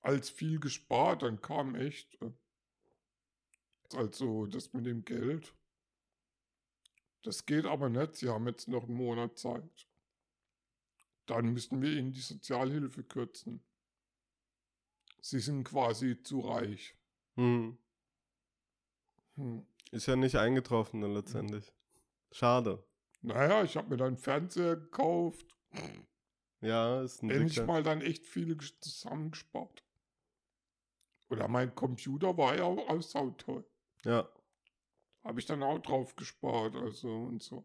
[0.00, 2.18] als viel gespart, dann kam echt,
[3.94, 5.54] also das mit dem Geld.
[7.22, 9.86] Das geht aber nicht, sie haben jetzt noch einen Monat Zeit.
[11.26, 13.62] Dann müssten wir ihnen die Sozialhilfe kürzen.
[15.20, 16.96] Sie sind quasi zu reich.
[17.36, 17.78] Hm.
[19.36, 19.64] Hm.
[19.92, 21.72] Ist ja nicht eingetroffen dann letztendlich.
[22.32, 22.84] Schade.
[23.20, 25.56] Naja, ich habe mir dann Fernseher gekauft.
[26.60, 27.66] Ja, ist ein Endlich dicker.
[27.66, 29.84] mal dann echt viel ges- zusammengespart.
[31.30, 33.64] Oder mein Computer war ja auch auch sauteuer.
[34.04, 34.28] Ja.
[35.24, 37.64] Habe ich dann auch drauf gespart, also und so.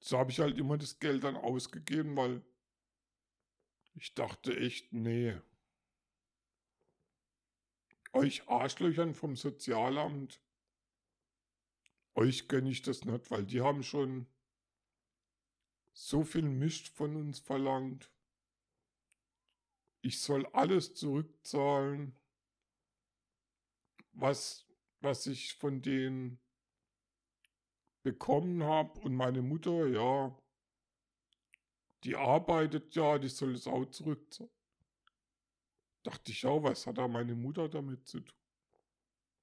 [0.00, 2.42] So habe ich halt immer das Geld dann ausgegeben, weil
[3.94, 5.36] ich dachte echt, nee.
[8.12, 10.40] Euch Arschlöchern vom Sozialamt,
[12.14, 14.26] euch gönne ich das nicht, weil die haben schon
[15.92, 18.10] so viel Mist von uns verlangt.
[20.00, 22.16] Ich soll alles zurückzahlen,
[24.12, 24.67] was,
[25.00, 26.40] was ich von denen
[28.02, 28.98] bekommen habe.
[29.00, 30.36] Und meine Mutter, ja,
[32.04, 34.52] die arbeitet ja, die soll es auch zurückzahlen.
[36.04, 38.38] Dachte ich auch, was hat da meine Mutter damit zu tun?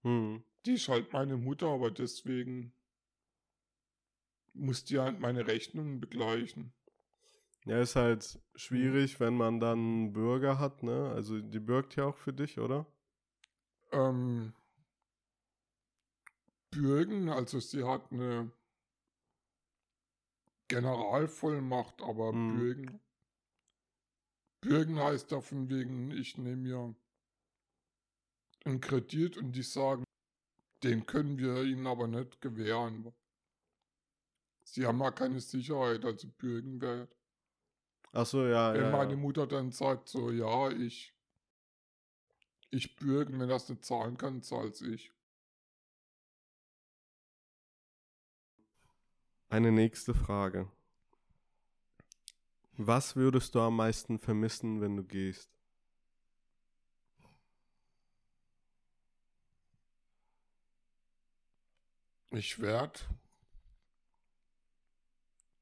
[0.04, 0.44] Hm.
[0.66, 2.74] Die ist halt meine Mutter, aber deswegen
[4.54, 6.74] muss die halt meine Rechnungen begleichen.
[7.66, 11.10] Ja, ist halt schwierig, wenn man dann Bürger hat, ne?
[11.10, 12.86] Also die bürgt ja auch für dich, oder?
[13.92, 14.54] Ähm,
[16.76, 18.52] Bürgen, also sie hat eine
[20.68, 22.58] Generalvollmacht, aber Mhm.
[22.58, 23.00] Bürgen.
[24.62, 26.96] Bürgen heißt davon wegen, ich nehme mir
[28.66, 30.04] einen Kredit und die sagen,
[30.84, 33.14] den können wir ihnen aber nicht gewähren.
[34.66, 37.08] Sie haben ja keine Sicherheit, also Bürgen wäre
[38.14, 38.92] Ach so, ja, Wenn ja.
[38.92, 39.18] meine ja.
[39.18, 41.14] Mutter dann sagt, so, ja, ich,
[42.70, 45.15] ich bürgen, wenn das nicht zahlen kann, zahl's ich.
[49.50, 50.70] Eine nächste Frage.
[52.78, 55.50] Was würdest du am meisten vermissen, wenn du gehst?
[62.32, 63.00] Ich werde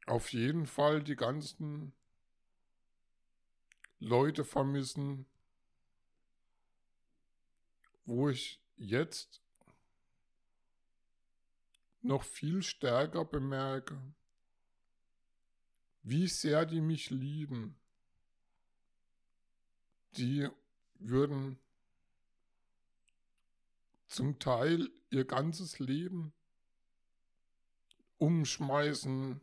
[0.08, 1.94] auf jeden Fall die ganzen
[4.00, 5.28] Leute vermissen,
[8.06, 9.43] wo ich jetzt
[12.04, 14.00] noch viel stärker bemerke,
[16.04, 17.76] wie sehr die mich lieben.
[20.18, 20.48] Die
[21.00, 21.58] würden
[24.08, 26.34] zum Teil ihr ganzes Leben
[28.20, 29.42] umschmeißen,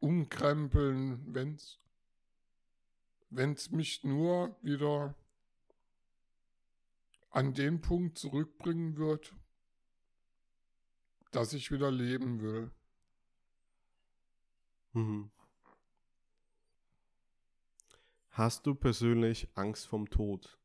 [0.00, 1.80] umkrempeln, wenn's
[3.30, 5.14] wenn's mich nur wieder
[7.30, 9.34] an den Punkt zurückbringen wird,
[11.30, 12.70] dass ich wieder leben will.
[14.92, 15.30] Mhm.
[18.30, 20.58] Hast du persönlich Angst vom Tod?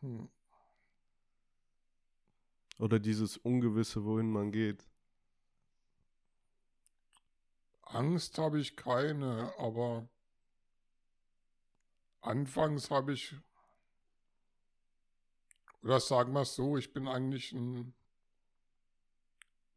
[0.00, 0.28] Hm.
[2.78, 4.88] Oder dieses Ungewisse, wohin man geht?
[7.82, 10.08] Angst habe ich keine, aber
[12.20, 13.34] anfangs habe ich,
[15.82, 17.94] oder sagen wir es so, ich bin eigentlich ein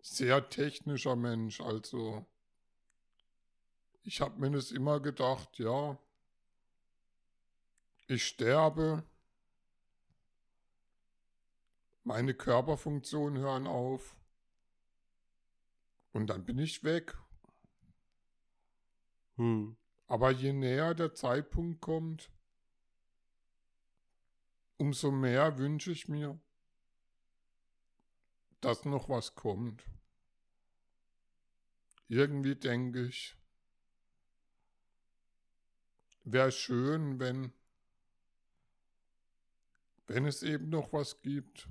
[0.01, 2.25] sehr technischer Mensch, also
[4.03, 5.97] ich habe mir das immer gedacht, ja,
[8.07, 9.03] ich sterbe,
[12.03, 14.15] meine Körperfunktionen hören auf
[16.11, 17.17] und dann bin ich weg.
[19.37, 19.77] Hm.
[20.07, 22.29] Aber je näher der Zeitpunkt kommt,
[24.77, 26.39] umso mehr wünsche ich mir,
[28.61, 29.83] dass noch was kommt.
[32.07, 33.35] Irgendwie denke ich,
[36.23, 37.51] wäre schön, wenn,
[40.07, 41.67] wenn es eben noch was gibt.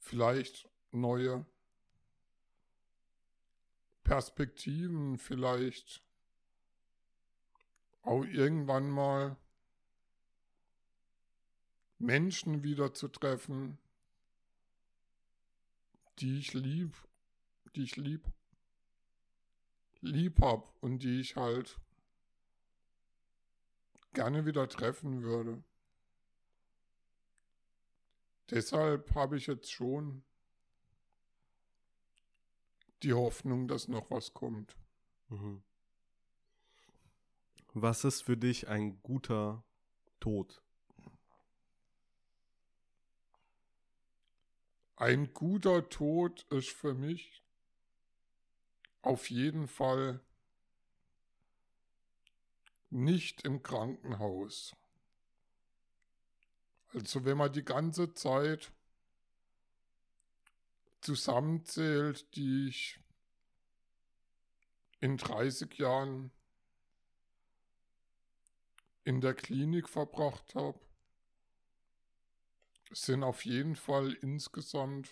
[0.00, 1.44] Vielleicht neue
[4.04, 6.02] Perspektiven, vielleicht
[8.02, 9.36] auch irgendwann mal
[11.98, 13.78] Menschen wieder zu treffen,
[16.18, 16.94] die ich lieb,
[17.74, 18.24] die ich lieb,
[20.00, 21.78] lieb hab und die ich halt
[24.12, 25.62] gerne wieder treffen würde.
[28.50, 30.22] Deshalb habe ich jetzt schon
[33.02, 34.76] die Hoffnung, dass noch was kommt.
[35.28, 35.62] Mhm.
[37.74, 39.62] Was ist für dich ein guter
[40.20, 40.62] Tod?
[45.00, 47.40] Ein guter Tod ist für mich
[49.00, 50.18] auf jeden Fall
[52.90, 54.74] nicht im Krankenhaus.
[56.94, 58.72] Also wenn man die ganze Zeit
[61.00, 62.98] zusammenzählt, die ich
[64.98, 66.32] in 30 Jahren
[69.04, 70.80] in der Klinik verbracht habe,
[72.92, 75.10] sind auf jeden Fall insgesamt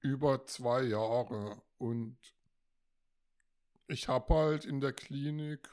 [0.00, 1.62] über zwei Jahre.
[1.78, 2.16] Und
[3.88, 5.68] ich habe halt in der Klinik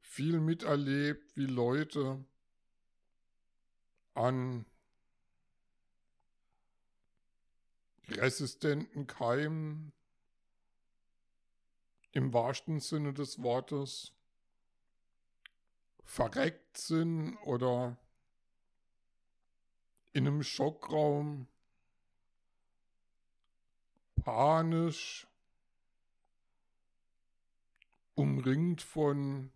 [0.00, 2.24] viel miterlebt, wie Leute
[4.14, 4.66] an
[8.08, 9.92] resistenten Keimen
[12.12, 14.12] im wahrsten Sinne des Wortes
[16.10, 17.96] verreckt sind oder
[20.12, 21.46] in einem Schockraum
[24.16, 25.28] panisch
[28.16, 29.52] umringt von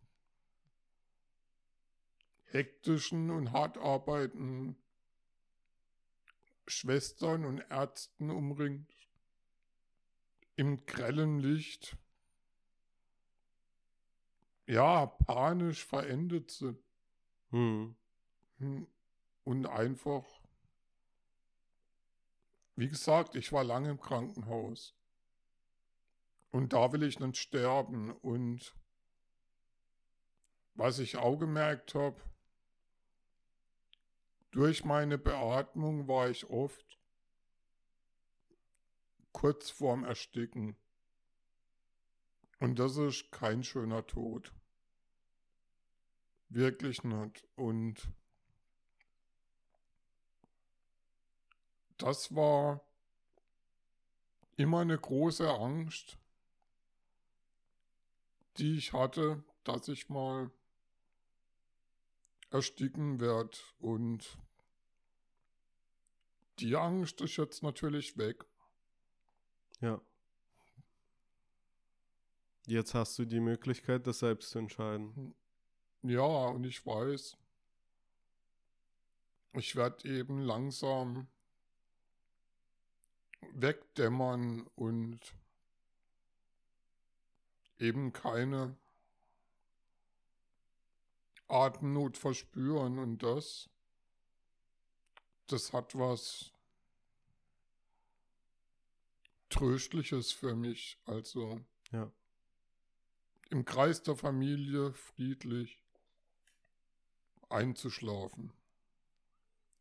[2.45, 4.77] hektischen und hart arbeitenden
[6.69, 8.95] Schwestern und Ärzten umringt,
[10.55, 11.97] im grellen Licht,
[14.67, 16.79] ja, panisch verendet sind.
[17.51, 17.95] Hm.
[18.59, 18.87] hm.
[19.45, 20.25] Und einfach,
[22.77, 24.95] wie gesagt, ich war lange im Krankenhaus.
[26.51, 28.11] Und da will ich nicht sterben.
[28.11, 28.75] Und
[30.75, 32.21] was ich auch gemerkt habe,
[34.51, 36.99] durch meine Beatmung war ich oft
[39.33, 40.77] kurz vorm Ersticken.
[42.65, 44.51] Und das ist kein schöner Tod.
[46.49, 47.45] Wirklich nicht.
[47.57, 48.09] Und
[51.99, 52.81] das war
[54.57, 56.17] immer eine große Angst,
[58.57, 60.51] die ich hatte, dass ich mal
[62.49, 63.59] ersticken werde.
[63.79, 64.39] Und
[66.61, 68.47] die Angst ist jetzt natürlich weg.
[69.83, 70.01] Ja.
[72.67, 75.35] Jetzt hast du die Möglichkeit, das selbst zu entscheiden.
[76.03, 77.37] Ja, und ich weiß,
[79.53, 81.27] ich werde eben langsam
[83.53, 85.21] wegdämmern und
[87.79, 88.77] eben keine
[91.49, 93.69] Atemnot verspüren und das,
[95.47, 96.53] das hat was
[99.51, 100.99] Tröstliches für mich.
[101.05, 101.61] Also
[101.93, 102.11] ja.
[103.55, 105.81] Im Kreis der Familie friedlich
[107.49, 108.53] einzuschlafen.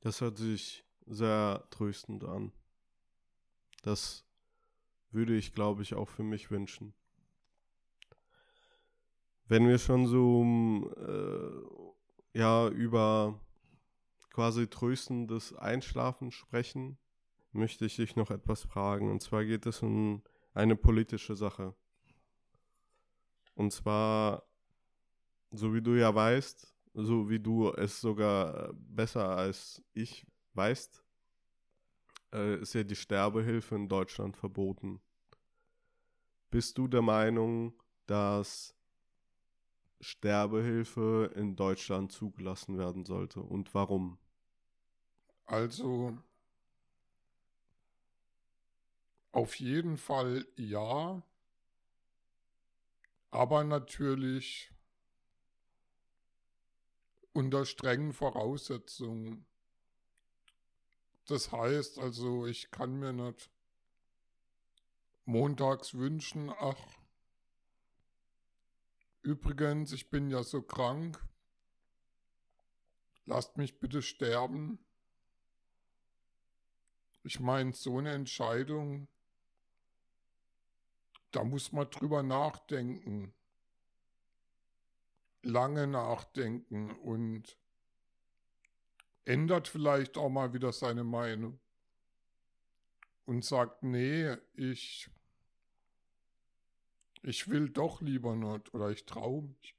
[0.02, 2.52] Das hört sich sehr tröstend an.
[3.82, 4.26] Das
[5.10, 6.94] würde ich, glaube ich, auch für mich wünschen.
[9.46, 10.44] Wenn wir schon so
[10.96, 13.42] äh, ja über
[14.30, 17.00] quasi tröstendes Einschlafen sprechen,
[17.52, 19.10] möchte ich dich noch etwas fragen.
[19.10, 20.22] Und zwar geht es um
[20.54, 21.74] eine politische Sache.
[23.56, 24.44] Und zwar,
[25.52, 31.04] so wie du ja weißt, so wie du es sogar besser als ich weißt,
[32.34, 35.00] äh, ist ja die Sterbehilfe in Deutschland verboten.
[36.52, 37.74] Bist du der Meinung,
[38.06, 38.76] dass
[40.00, 44.18] Sterbehilfe in Deutschland zugelassen werden sollte und warum?
[45.46, 46.18] Also
[49.32, 51.22] auf jeden Fall ja,
[53.34, 54.72] aber natürlich
[57.34, 59.48] unter strengen Voraussetzungen.
[61.26, 63.50] Das heißt also, ich kann mir nicht
[65.26, 66.78] montags wünschen, ach,
[69.24, 71.20] übrigens, ich bin ja so krank,
[73.26, 74.78] lasst mich bitte sterben.
[77.24, 79.08] Ich meine, so eine Entscheidung,
[81.34, 83.34] da muss man drüber nachdenken
[85.44, 87.58] lange nachdenken und
[89.26, 91.60] ändert vielleicht auch mal wieder seine Meinung.
[93.26, 95.10] und sagt, nee, ich,
[97.22, 99.78] ich will doch lieber nicht oder ich traue mich.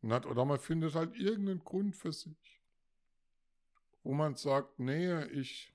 [0.00, 2.62] Nicht, oder man findet halt irgendeinen Grund für sich,
[4.02, 5.74] wo man sagt, nee, ich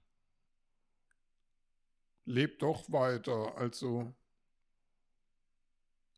[2.25, 3.55] lebe doch weiter.
[3.55, 4.11] Also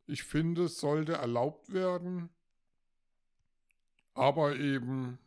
[0.07, 2.29] ich finde, es sollte erlaubt werden,
[4.13, 5.19] aber eben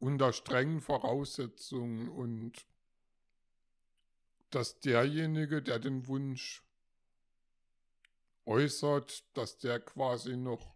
[0.00, 2.66] unter strengen Voraussetzungen und
[4.50, 6.62] dass derjenige, der den Wunsch
[8.44, 10.74] äußert, dass der quasi noch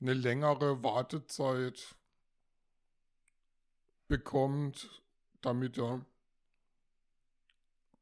[0.00, 1.96] eine längere Wartezeit
[4.08, 5.02] bekommt,
[5.40, 6.04] damit er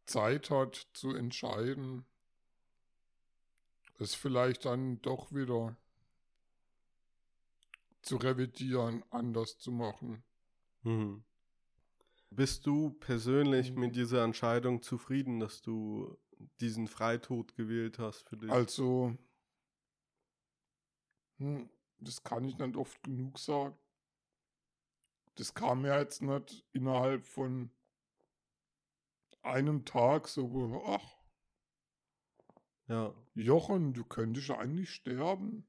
[0.07, 2.05] Zeit hat zu entscheiden,
[3.99, 5.77] es vielleicht dann doch wieder
[8.03, 10.23] zu revidieren, anders zu machen.
[10.85, 11.25] Mhm.
[12.29, 13.81] Bist du persönlich Mhm.
[13.81, 16.19] mit dieser Entscheidung zufrieden, dass du
[16.61, 18.51] diesen Freitod gewählt hast für dich?
[18.51, 19.17] Also,
[21.39, 21.69] hm,
[22.01, 23.77] das kann ich nicht oft genug sagen.
[25.37, 27.71] Das kam ja jetzt nicht innerhalb von
[29.45, 31.17] einem Tag so, ach,
[32.87, 33.15] ja.
[33.35, 35.67] Jochen, du könntest ja eigentlich sterben.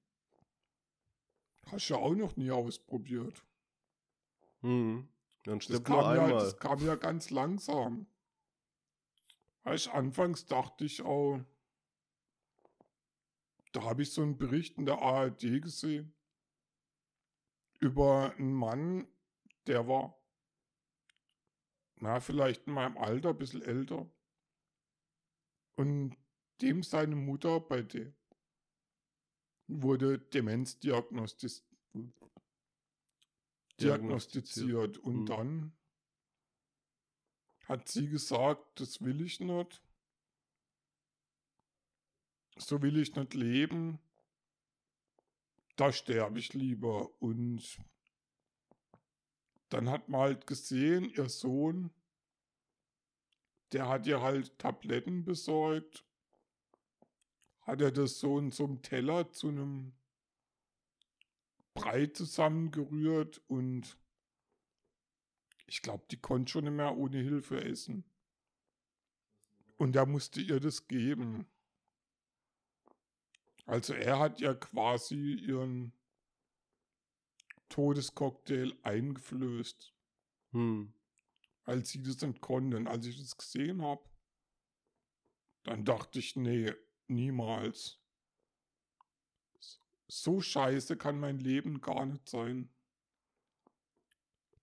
[1.68, 3.44] Hast ja auch noch nie ausprobiert.
[4.62, 5.08] Mhm.
[5.44, 6.34] Dann Das stirbt kam, ja, einmal.
[6.34, 8.08] das kam ja ganz langsam.
[9.64, 11.40] Weißt, anfangs dachte ich auch,
[13.72, 16.14] da habe ich so einen Bericht in der ARD gesehen
[17.80, 19.08] über einen Mann,
[19.68, 20.18] der war,
[21.98, 24.10] na, vielleicht in meinem Alter, ein bisschen älter.
[25.76, 26.16] Und
[26.62, 28.14] dem seine Mutter bei der
[29.68, 31.66] wurde Demenz diagnostis
[33.80, 34.98] diagnostiziert.
[34.98, 35.26] Und Hm.
[35.26, 35.78] dann
[37.66, 39.82] hat sie gesagt, das will ich nicht.
[42.58, 44.00] So will ich nicht leben.
[45.76, 47.22] Da sterbe ich lieber.
[47.22, 47.80] Und
[49.70, 51.92] dann hat man halt gesehen, ihr Sohn,
[53.72, 56.06] der hat ihr halt Tabletten besorgt.
[57.62, 59.94] Hat er das so in so einem Teller zu einem
[61.74, 63.98] Brei zusammengerührt und
[65.68, 68.06] ich glaube, die konnte schon nicht mehr ohne Hilfe essen.
[69.78, 71.48] Und er musste ihr das geben.
[73.66, 75.92] Also er hat ja quasi ihren
[77.70, 79.94] Todescocktail eingeflößt,
[80.52, 80.94] Hm.
[81.64, 82.88] als sie das konnten.
[82.88, 84.04] Als ich das gesehen habe,
[85.64, 86.72] dann dachte ich, nee,
[87.08, 88.00] niemals.
[90.08, 92.70] So scheiße kann mein Leben gar nicht sein.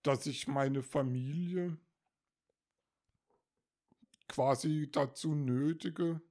[0.02, 1.78] Dass ich meine Familie
[4.28, 6.22] quasi dazu nötige,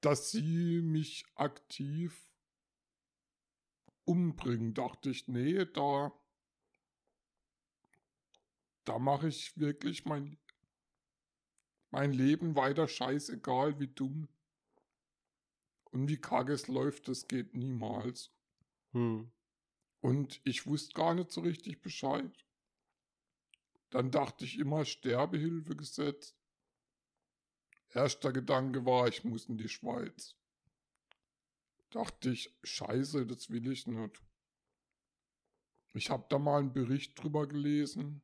[0.00, 2.27] dass sie mich aktiv
[4.08, 4.74] umbringen.
[4.74, 6.12] Dachte ich, nee, da,
[8.84, 10.38] da mache ich wirklich mein,
[11.90, 14.28] mein Leben weiter scheißegal, wie dumm
[15.90, 18.32] und wie kacke es läuft, das geht niemals.
[18.92, 19.30] Hm.
[20.00, 22.46] Und ich wusste gar nicht so richtig Bescheid.
[23.90, 26.36] Dann dachte ich immer Sterbehilfe gesetzt.
[27.90, 30.37] Erster Gedanke war, ich muss in die Schweiz.
[31.90, 34.22] Dachte ich, scheiße, das will ich nicht.
[35.94, 38.22] Ich habe da mal einen Bericht drüber gelesen,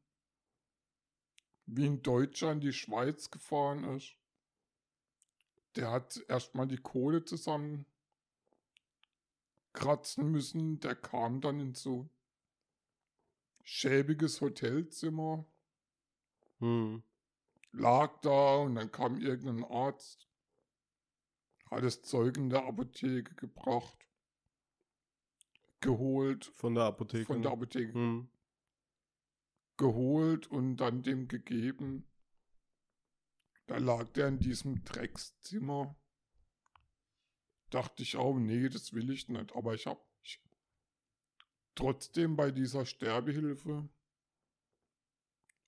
[1.66, 4.16] wie ein Deutscher in die Schweiz gefahren ist.
[5.76, 7.86] Der hat erstmal die Kohle zusammen
[9.72, 10.78] kratzen müssen.
[10.80, 12.08] Der kam dann in so
[13.62, 15.44] schäbiges Hotelzimmer,
[16.60, 17.02] Hm.
[17.72, 20.28] lag da und dann kam irgendein Arzt,
[21.70, 23.98] hat das Zeug in der Apotheke gebracht,
[25.80, 27.26] geholt, Von der Apotheke.
[27.26, 27.56] von der ne?
[27.56, 28.28] Apotheke Hm.
[29.76, 32.08] geholt und dann dem gegeben.
[33.66, 35.96] Da lag der in diesem Dreckszimmer.
[37.70, 39.54] Dachte ich auch, nee, das will ich nicht.
[39.56, 40.00] Aber ich habe
[41.74, 43.88] trotzdem bei dieser Sterbehilfe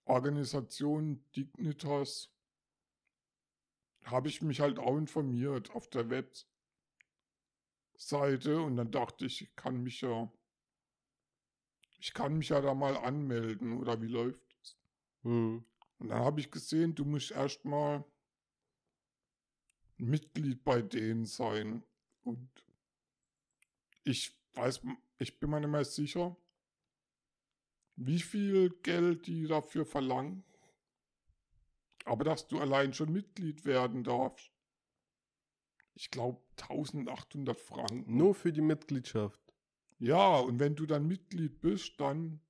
[0.05, 2.30] Organisation Dignitas
[4.07, 6.09] habe ich mich halt auch informiert auf der
[7.95, 10.31] Webseite und dann dachte ich, ich kann mich ja
[11.99, 14.77] ich kann mich ja da mal anmelden oder wie läuft es?
[15.23, 15.65] Hm.
[15.99, 18.05] Und dann habe ich gesehen, du musst erstmal
[19.97, 21.83] Mitglied bei denen sein.
[22.23, 22.49] Und
[24.05, 24.83] ich weiß,
[25.19, 26.37] ich bin mir nicht mehr sicher,
[27.97, 30.45] wie viel Geld die dafür verlangen.
[32.07, 34.51] Aber dass du allein schon Mitglied werden darfst.
[35.95, 38.17] Ich glaube 1800 Franken.
[38.17, 39.41] Nur für die Mitgliedschaft.
[39.99, 42.41] Ja, und wenn du dann Mitglied bist, dann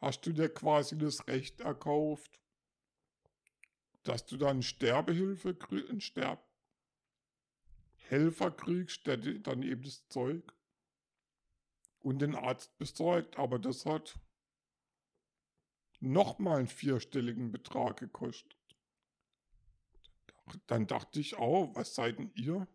[0.00, 2.40] hast du dir quasi das Recht erkauft,
[4.04, 6.48] dass du dann Sterbehilfe kriegst, Sterb
[8.08, 10.42] Helfer kriegst, der dann eben das Zeug
[12.00, 13.36] und den Arzt besorgt.
[13.36, 14.18] Aber das hat
[16.00, 18.56] nochmal einen vierstelligen Betrag gekostet.
[20.66, 22.66] Dann dachte ich auch, was seid denn ihr?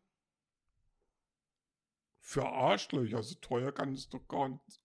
[2.20, 4.82] Für Arschlöcher, so teuer kann es doch gar nicht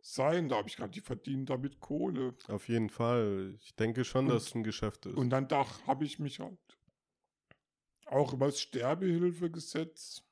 [0.00, 0.48] sein.
[0.48, 2.36] Da habe ich gerade, die verdienen damit Kohle.
[2.48, 3.58] Auf jeden Fall.
[3.60, 5.16] Ich denke schon, Und- dass es ein Geschäft ist.
[5.16, 6.58] Und dann habe ich mich halt
[8.06, 10.22] auch über das Sterbehilfegesetz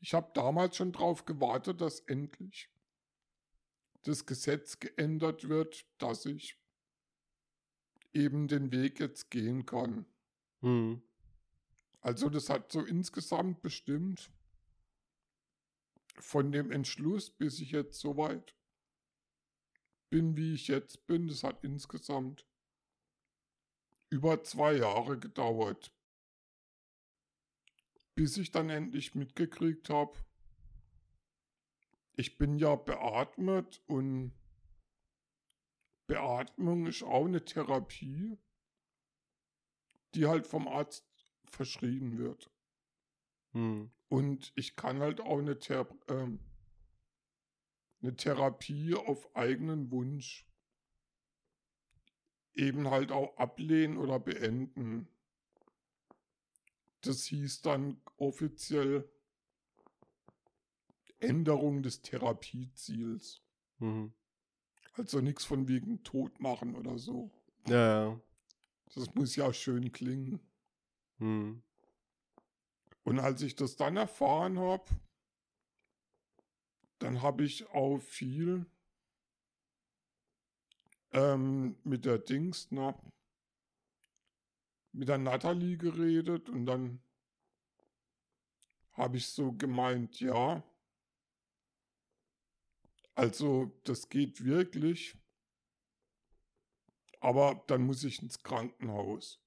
[0.00, 2.70] ich habe damals schon drauf gewartet, dass endlich
[4.08, 6.58] das Gesetz geändert wird, dass ich
[8.14, 10.06] eben den Weg jetzt gehen kann.
[10.60, 11.02] Hm.
[12.00, 14.30] Also das hat so insgesamt bestimmt
[16.18, 18.56] von dem Entschluss, bis ich jetzt so weit
[20.08, 22.46] bin, wie ich jetzt bin, das hat insgesamt
[24.08, 25.92] über zwei Jahre gedauert,
[28.14, 30.18] bis ich dann endlich mitgekriegt habe,
[32.18, 34.32] ich bin ja beatmet und
[36.08, 38.36] Beatmung ist auch eine Therapie,
[40.14, 41.06] die halt vom Arzt
[41.44, 42.50] verschrieben wird.
[43.52, 43.92] Hm.
[44.08, 46.40] Und ich kann halt auch eine, Thera ähm,
[48.02, 50.44] eine Therapie auf eigenen Wunsch
[52.54, 55.06] eben halt auch ablehnen oder beenden.
[57.02, 59.08] Das hieß dann offiziell
[61.20, 63.42] Änderung des Therapieziels.
[63.78, 64.12] Mhm.
[64.94, 67.30] Also nichts von wegen tot machen oder so.
[67.68, 68.20] Ja, ja.
[68.94, 70.40] Das muss ja schön klingen.
[71.18, 71.62] Hm.
[73.04, 74.84] Und als ich das dann erfahren habe,
[76.98, 78.66] dann habe ich auch viel
[81.12, 82.98] ähm, mit der Dings, na,
[84.92, 87.00] mit der Natalie geredet und dann
[88.92, 90.62] habe ich so gemeint, ja,
[93.18, 95.18] also das geht wirklich,
[97.18, 99.40] aber dann muss ich ins Krankenhaus.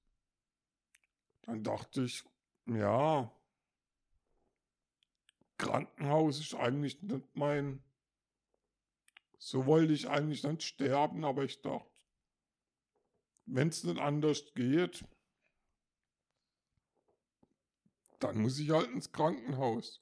[1.40, 2.22] Dann dachte ich,
[2.66, 3.34] ja,
[5.56, 7.82] Krankenhaus ist eigentlich nicht mein.
[9.38, 11.90] So wollte ich eigentlich nicht sterben, aber ich dachte,
[13.46, 15.02] wenn es nicht anders geht,
[18.18, 20.01] dann muss ich halt ins Krankenhaus.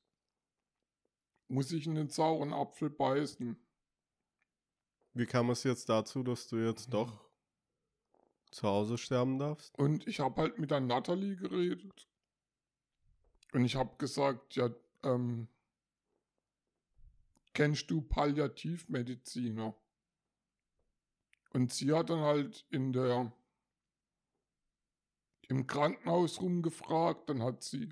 [1.50, 3.58] Muss ich in den sauren Apfel beißen.
[5.14, 7.28] Wie kam es jetzt dazu, dass du jetzt doch
[8.52, 9.76] zu Hause sterben darfst?
[9.76, 12.08] Und ich habe halt mit der Natalie geredet.
[13.52, 14.70] Und ich habe gesagt, ja,
[15.02, 15.48] ähm,
[17.52, 19.74] kennst du Palliativmediziner?
[21.52, 23.32] Und sie hat dann halt in der
[25.48, 27.88] im Krankenhaus rumgefragt, dann hat sie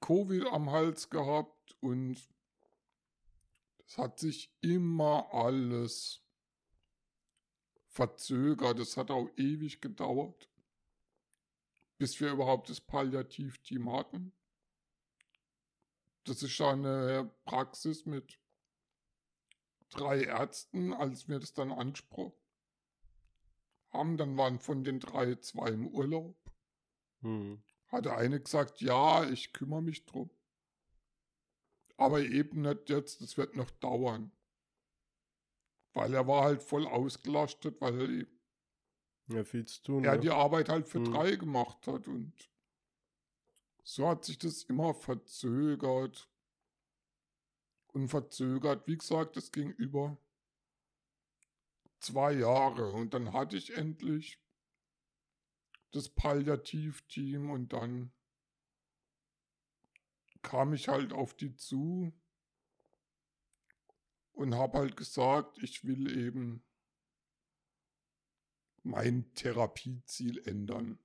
[0.00, 2.28] Covid am Hals gehabt und
[3.86, 6.22] es hat sich immer alles
[7.88, 8.78] verzögert.
[8.78, 10.50] Es hat auch ewig gedauert,
[11.98, 14.32] bis wir überhaupt das Palliativteam hatten.
[16.24, 18.38] Das ist eine Praxis mit
[19.90, 22.44] drei Ärzten, als wir das dann angesprochen
[23.94, 26.36] haben, dann waren von den drei zwei im Urlaub.
[27.22, 27.62] Hm.
[27.88, 30.30] Hatte eine gesagt, ja, ich kümmere mich drum.
[31.96, 34.32] Aber eben nicht jetzt, das wird noch dauern.
[35.92, 38.26] Weil er war halt voll ausgelastet, weil
[39.30, 40.20] er, ja, viel zu tun, er ne?
[40.20, 41.12] die Arbeit halt für hm.
[41.12, 42.08] drei gemacht hat.
[42.08, 42.32] Und
[43.84, 46.28] so hat sich das immer verzögert.
[47.92, 50.18] Und verzögert, wie gesagt, das ging über
[52.00, 52.90] zwei Jahre.
[52.90, 54.40] Und dann hatte ich endlich
[55.92, 58.12] das Palliativteam und dann
[60.44, 62.12] kam ich halt auf die zu
[64.34, 66.62] und habe halt gesagt, ich will eben
[68.84, 70.98] mein Therapieziel ändern.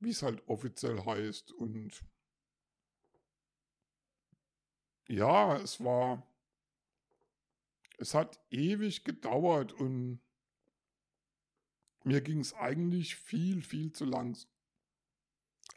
[0.00, 1.52] Wie es halt offiziell heißt.
[1.52, 2.02] Und
[5.06, 6.26] ja, es war,
[7.98, 10.20] es hat ewig gedauert und
[12.04, 14.50] mir ging es eigentlich viel, viel zu langsam.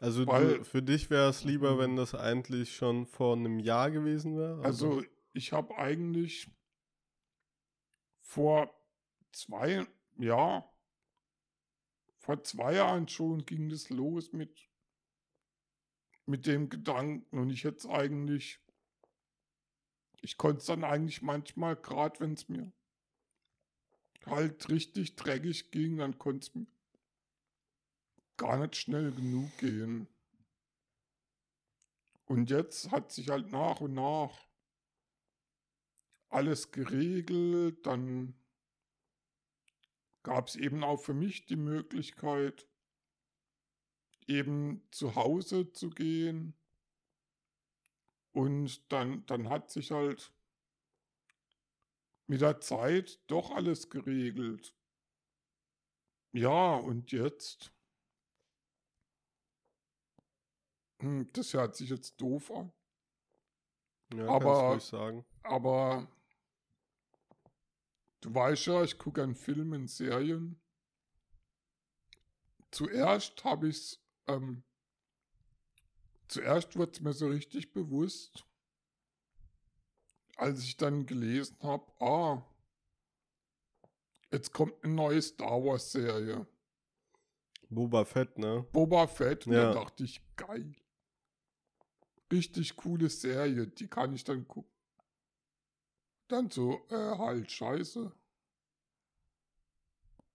[0.04, 3.90] Also Weil, du, für dich wäre es lieber, wenn das eigentlich schon vor einem Jahr
[3.90, 4.62] gewesen wäre?
[4.62, 6.50] Also, also ich habe eigentlich
[8.20, 8.70] vor
[9.32, 9.86] zwei,
[10.18, 10.70] ja,
[12.18, 14.68] vor zwei Jahren schon ging das los mit,
[16.26, 18.60] mit dem Gedanken und ich hätte es eigentlich,
[20.20, 22.70] ich konnte es dann eigentlich manchmal, gerade wenn es mir
[24.26, 26.66] halt richtig dreckig ging, dann konnte es mir
[28.36, 30.08] gar nicht schnell genug gehen.
[32.26, 34.46] Und jetzt hat sich halt nach und nach
[36.30, 38.34] alles geregelt, dann
[40.24, 42.66] gab es eben auch für mich die Möglichkeit,
[44.26, 46.54] eben zu Hause zu gehen.
[48.32, 50.32] Und dann, dann hat sich halt
[52.26, 54.74] mit der Zeit doch alles geregelt.
[56.32, 57.72] Ja, und jetzt?
[60.16, 60.83] Hm,
[61.32, 62.72] das hört sich jetzt doof an.
[64.14, 65.24] Ja, aber, sagen.
[65.42, 66.08] aber
[68.20, 70.60] du weißt ja, ich gucke an Filmen, Serien.
[72.70, 74.62] Zuerst habe ich es, ähm,
[76.28, 78.44] zuerst wird es mir so richtig bewusst,
[80.36, 82.42] als ich dann gelesen habe, ah,
[84.32, 86.46] jetzt kommt eine neue Star Wars Serie.
[87.68, 88.66] Boba Fett, ne?
[88.72, 89.72] Boba Fett, ja.
[89.72, 90.74] da dachte ich, geil.
[92.32, 94.70] Richtig coole Serie, die kann ich dann gucken.
[96.28, 98.12] Dann so, äh, halt, scheiße.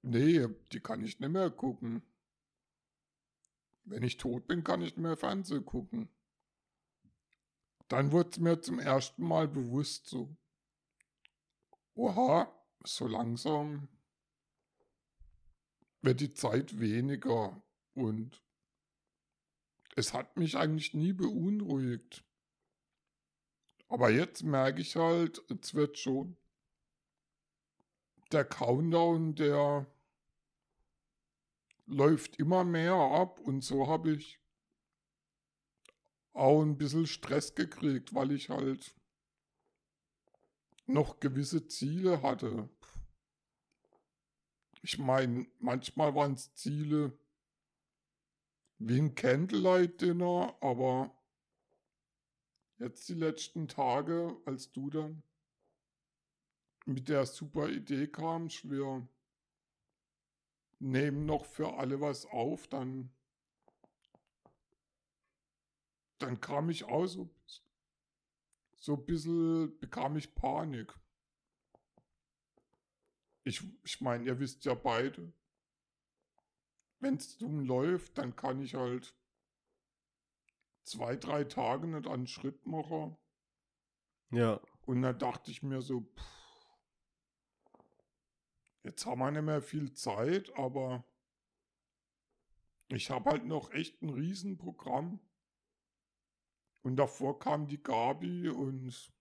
[0.02, 2.04] Nee, die kann ich nicht mehr gucken.
[3.84, 6.10] Wenn ich tot bin, kann ich nicht mehr Fernsehen gucken.
[7.88, 10.38] Dann wurde es mir zum ersten Mal bewusst so,
[11.96, 12.54] oha,
[12.86, 13.90] so langsam
[16.02, 17.62] wird die Zeit weniger
[17.94, 18.42] und
[19.96, 22.24] es hat mich eigentlich nie beunruhigt.
[23.88, 26.38] Aber jetzt merke ich halt, es wird schon
[28.32, 29.88] der Countdown, der
[31.88, 34.40] läuft immer mehr ab und so habe ich
[36.34, 38.96] auch ein bisschen Stress gekriegt, weil ich halt
[40.86, 42.70] noch gewisse Ziele hatte.
[44.82, 47.18] Ich meine, manchmal waren es Ziele
[48.80, 51.16] wie ein Candlelight-Dinner, aber
[52.78, 55.24] jetzt die letzten Tage, als du dann
[56.86, 59.08] mit der super Idee kamst, wir
[60.80, 63.12] nehmen noch für alle was auf, dann
[66.20, 67.30] dann kam ich auch so,
[68.76, 70.94] so ein bisschen, bekam ich Panik.
[73.44, 75.34] Ich, ich meine, ihr wisst ja beide,
[77.00, 79.16] wenn es dumm läuft, dann kann ich halt
[80.84, 83.18] zwei, drei Tage nicht einen Schritt machen.
[84.32, 84.60] Ja.
[84.86, 86.40] Und dann dachte ich mir so, pff,
[88.84, 91.04] jetzt haben wir nicht mehr viel Zeit, aber
[92.88, 95.20] ich habe halt noch echt ein Riesenprogramm.
[96.82, 99.12] Und davor kam die Gabi und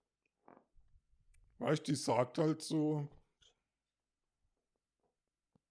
[1.59, 3.07] weißt, die sagt halt so,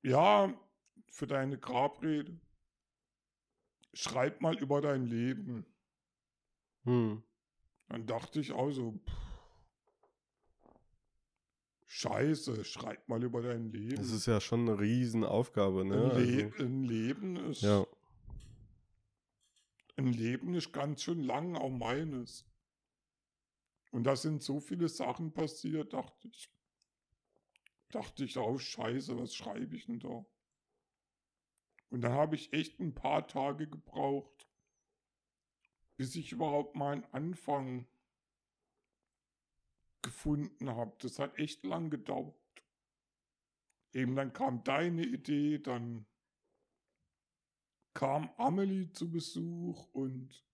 [0.02, 0.54] ja,
[1.10, 2.38] für deine Grabrede,
[3.92, 5.66] schreib mal über dein Leben.
[6.84, 7.22] Hm.
[7.88, 9.28] Dann dachte ich auch so, pff,
[11.90, 13.96] Scheiße, schreib mal über dein Leben.
[13.96, 16.12] Das ist ja schon eine Riesenaufgabe, ne?
[16.12, 17.86] ein, Le Also, ein Leben ist ja,
[19.96, 22.46] ein Leben ist ganz schön lang, auch meines.
[23.90, 26.48] Und da sind so viele Sachen passiert, dachte ich.
[27.90, 30.24] Dachte ich, oh Scheiße, was schreibe ich denn da?
[31.90, 34.48] Und dann habe ich echt ein paar Tage gebraucht,
[35.96, 37.86] bis ich überhaupt mal einen Anfang
[40.02, 40.94] gefunden habe.
[41.00, 42.34] Das hat echt lang gedauert.
[43.92, 46.06] Eben dann kam deine Idee, dann
[47.94, 50.44] kam Amelie zu Besuch und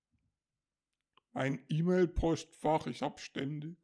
[1.32, 3.76] mein E-Mail-Postfach, ich habe ständig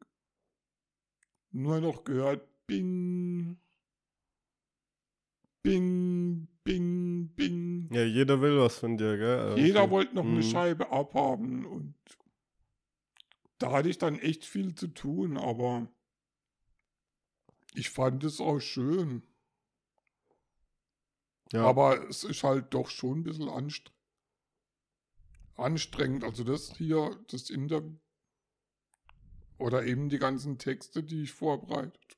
[1.51, 3.59] nur noch gehört, bing,
[5.61, 7.89] bing, bing, bing.
[7.93, 9.39] ja, jeder will was von dir, gell?
[9.39, 9.91] Also, Jeder okay.
[9.91, 10.43] wollte noch eine Mhm.
[10.43, 11.95] Scheibe abhaben und
[13.59, 15.87] da hatte ich dann echt viel zu tun, aber
[17.73, 19.23] ich fand es auch schön.
[21.53, 23.93] Ja, Aber es ist halt doch schon ein bisschen anstre
[25.57, 26.23] anstrengend.
[26.23, 27.97] Also das hier, das Interview
[29.59, 32.17] oder eben die ganzen Texte, die ich vorbereitet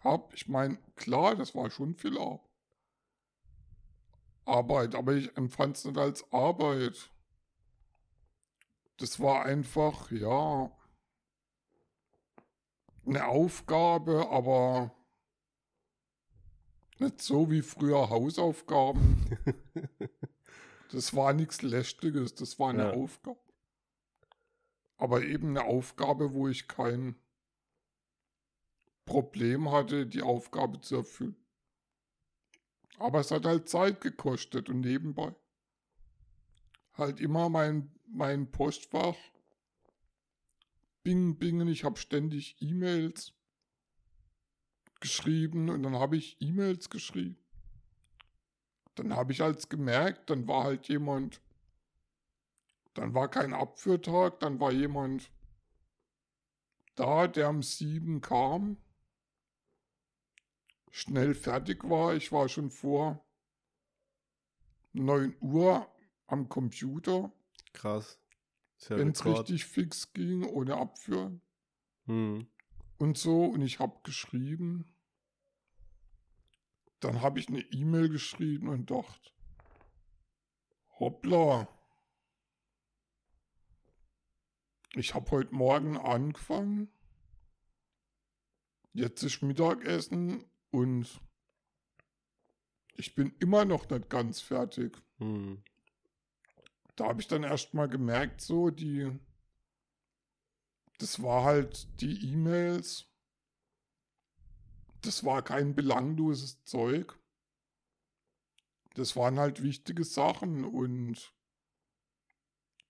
[0.00, 0.34] habe.
[0.34, 2.40] Ich meine, klar, das war schon viel Ar
[4.50, 7.10] Arbeit, aber ich empfand es nicht als Arbeit.
[8.98, 10.70] Das war einfach, ja,
[13.06, 14.92] eine Aufgabe, aber
[16.98, 19.38] nicht so wie früher Hausaufgaben.
[20.92, 22.90] Das war nichts Lästiges, das war eine Ja.
[22.90, 23.38] Aufgabe.
[24.96, 27.14] Aber eben eine Aufgabe, wo ich kein
[29.04, 31.36] Problem hatte, die Aufgabe zu erfüllen.
[33.00, 35.34] Aber es hat halt Zeit gekostet und nebenbei
[37.00, 39.16] halt immer mein, mein Postfach
[41.02, 41.66] bing, bingen.
[41.66, 43.32] Ich habe ständig E-Mails
[45.00, 47.38] geschrieben und dann habe ich E-Mails geschrieben.
[48.94, 51.40] Dann habe ich als gemerkt, dann war halt jemand,
[52.92, 55.30] dann war kein Abführtag, dann war jemand
[56.96, 58.76] da, der um sieben kam,
[60.90, 62.14] schnell fertig war.
[62.14, 63.24] Ich war schon vor
[64.92, 65.88] 9 Uhr
[66.26, 67.32] am Computer,
[67.72, 68.18] krass.
[68.88, 71.42] Wenn es richtig fix ging, ohne Abführen
[72.06, 72.46] Hm.
[72.98, 73.44] und so.
[73.44, 74.96] Und ich habe geschrieben.
[77.00, 79.30] Dann habe ich eine E-Mail geschrieben und dachte,
[80.98, 81.68] hoppla.
[84.94, 86.90] Ich habe heute Morgen angefangen.
[88.92, 91.20] Jetzt ist Mittagessen und
[92.96, 94.96] ich bin immer noch nicht ganz fertig.
[95.18, 95.62] Hm.
[96.96, 99.10] Da habe ich dann erst mal gemerkt, so die,
[100.98, 103.06] das war halt die E-Mails.
[105.00, 107.18] Das war kein belangloses Zeug.
[108.94, 111.32] Das waren halt wichtige Sachen und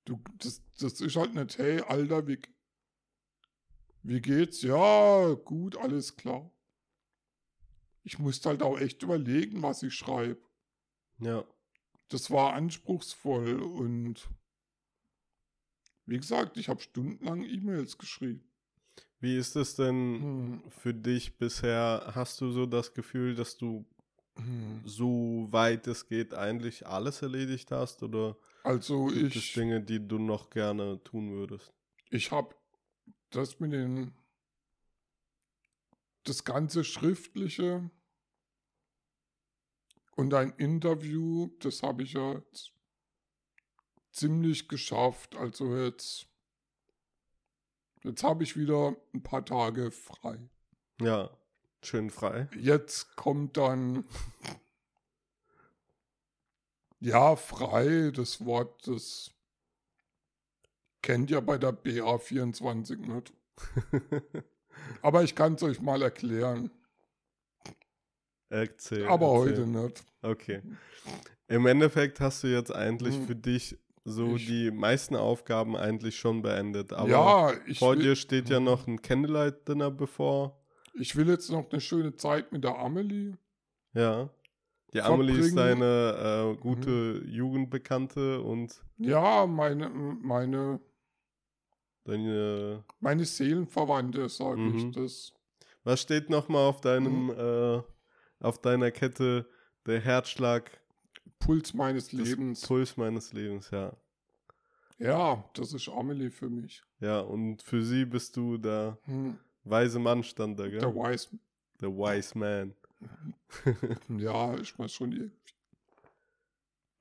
[0.06, 2.40] du, das, das ist halt nicht, hey, Alter, wie,
[4.02, 4.62] wie geht's?
[4.62, 6.50] Ja, gut, alles klar.
[8.02, 10.40] Ich musste halt auch echt überlegen, was ich schreibe.
[11.20, 11.44] Ja.
[12.10, 14.28] Das war anspruchsvoll und
[16.04, 18.44] wie gesagt, ich habe stundenlang E-Mails geschrieben.
[19.20, 22.12] Wie ist es denn Hm, für dich bisher?
[22.14, 23.86] Hast du so das Gefühl, dass du
[24.36, 24.80] hm.
[24.84, 28.02] so weit es geht eigentlich alles erledigt hast?
[28.02, 31.74] Oder Also gibt es ich, Dinge, die du noch gerne tun würdest?
[32.10, 32.54] ich habe
[33.30, 34.14] das mit den,
[36.24, 37.90] das ganze Schriftliche
[40.16, 42.72] und ein Interview, das habe ich ja jetzt
[44.12, 45.36] ziemlich geschafft.
[45.36, 46.26] Also jetzt,
[48.02, 50.38] jetzt habe ich wieder ein paar Tage frei.
[51.00, 51.30] Ja,
[51.82, 52.48] schön frei.
[52.56, 54.04] Jetzt kommt dann.
[57.02, 59.30] Ja, frei, das Wort, das
[61.00, 63.32] kennt ihr bei der BA24 nicht.
[65.02, 66.70] Aber ich kann es euch mal erklären.
[68.48, 69.06] Erzähl.
[69.06, 69.38] Aber erzähl.
[69.38, 70.04] heute nicht.
[70.22, 70.62] Okay.
[71.48, 73.26] Im Endeffekt hast du jetzt eigentlich Hm.
[73.26, 76.92] für dich so Ich- die meisten Aufgaben eigentlich schon beendet.
[76.92, 78.64] Aber ja, ich vor will, dir steht ja Hm.
[78.64, 80.56] noch ein Candlelight-Dinner bevor.
[80.94, 83.34] ich will jetzt noch eine schöne Zeit mit der Amelie.
[83.94, 84.28] Ja.
[84.92, 90.80] Die Amelie ist deine äh, gute Jugendbekannte und Ja, meine, meine,
[92.10, 92.84] deine.
[93.00, 94.76] meine Seelenverwandte, sage Mhm.
[94.76, 95.32] ich das.
[95.84, 97.30] Was steht nochmal auf deinem, Mhm.
[97.30, 97.82] äh,
[98.44, 99.46] auf deiner Kette?
[99.86, 100.70] Der Herzschlag,
[101.38, 102.66] Puls meines Lebens.
[102.66, 103.96] Puls meines Lebens, ja.
[104.98, 106.82] Ja, das ist Amelie für mich.
[107.00, 109.38] Ja, und für sie bist du da Hm.
[109.64, 110.80] Weise Mann stand da, gell?
[110.80, 111.28] Der Wise.
[111.80, 112.74] The Wise Man.
[114.18, 115.36] Ja, ist mal schon irgendwie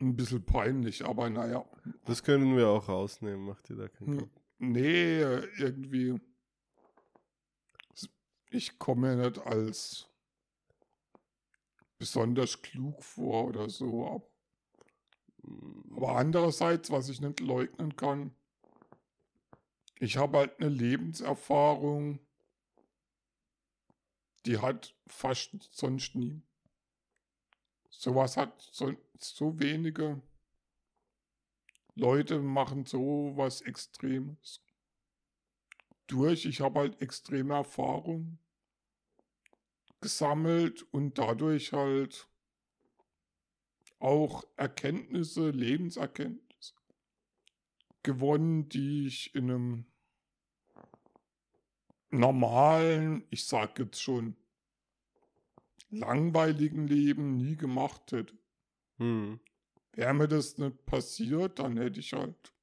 [0.02, 1.66] ein bisschen peinlich, aber naja.
[2.06, 4.30] Das können wir auch rausnehmen, macht dir da keinen Hm.
[4.60, 5.22] Nee,
[5.58, 6.20] irgendwie.
[8.52, 10.08] Ich komme mir nicht als
[11.98, 14.06] besonders klug vor oder so.
[14.08, 14.30] ab-
[15.96, 18.32] Aber andererseits, was ich nicht leugnen kann,
[20.00, 22.20] ich habe halt eine Lebenserfahrung,
[24.46, 26.42] die hat fast sonst nie.
[27.92, 30.20] Sowas hat so, so wenige
[32.00, 34.62] Leute machen so was Extremes
[36.08, 36.46] durch.
[36.46, 38.40] Ich habe halt extreme Erfahrung
[40.02, 42.28] gesammelt und dadurch halt
[44.00, 46.74] auch Erkenntnisse, Lebenserkenntnisse
[48.02, 49.86] gewonnen, die ich in einem
[52.12, 54.38] normalen, ich sag jetzt schon,
[55.90, 58.38] langweiligen Leben nie gemacht hätte.
[58.98, 59.40] Hm.
[59.94, 62.54] Wäre mir das nicht passiert, dann hätte ich halt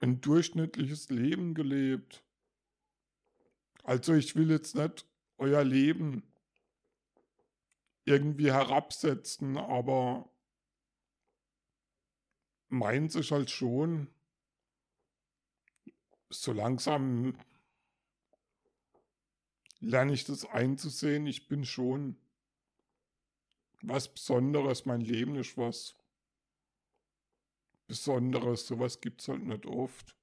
[0.00, 2.22] ein durchschnittliches Leben gelebt.
[3.84, 5.06] Also ich will jetzt nicht
[5.38, 6.22] euer Leben
[8.04, 10.28] irgendwie herabsetzen, aber
[12.68, 14.08] meins ist halt schon
[16.30, 17.38] so langsam
[19.80, 21.26] lerne ich das einzusehen.
[21.26, 22.16] Ich bin schon
[23.82, 24.84] was Besonderes.
[24.86, 25.96] Mein Leben ist was
[27.86, 28.66] Besonderes.
[28.66, 30.14] Sowas gibt es halt nicht oft.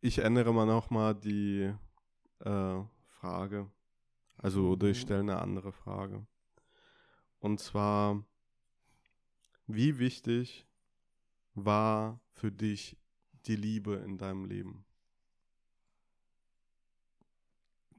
[0.00, 1.72] Ich ändere mal nochmal die
[2.40, 3.70] äh, Frage.
[4.36, 5.02] Also, oder ich Mhm.
[5.02, 6.26] stelle eine andere Frage.
[7.40, 8.24] Und zwar,
[9.66, 10.66] wie wichtig
[11.54, 12.96] war für dich
[13.46, 14.84] die Liebe in deinem Leben?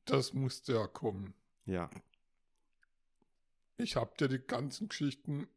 [0.06, 1.34] Das musste ja kommen.
[1.66, 1.90] Ja.
[3.84, 5.50] Ich habe dir die ganzen Geschichten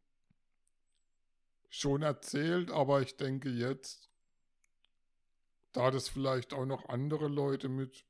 [1.71, 4.11] schon erzählt, aber ich denke jetzt,
[5.73, 8.05] da das vielleicht auch noch andere Leute mit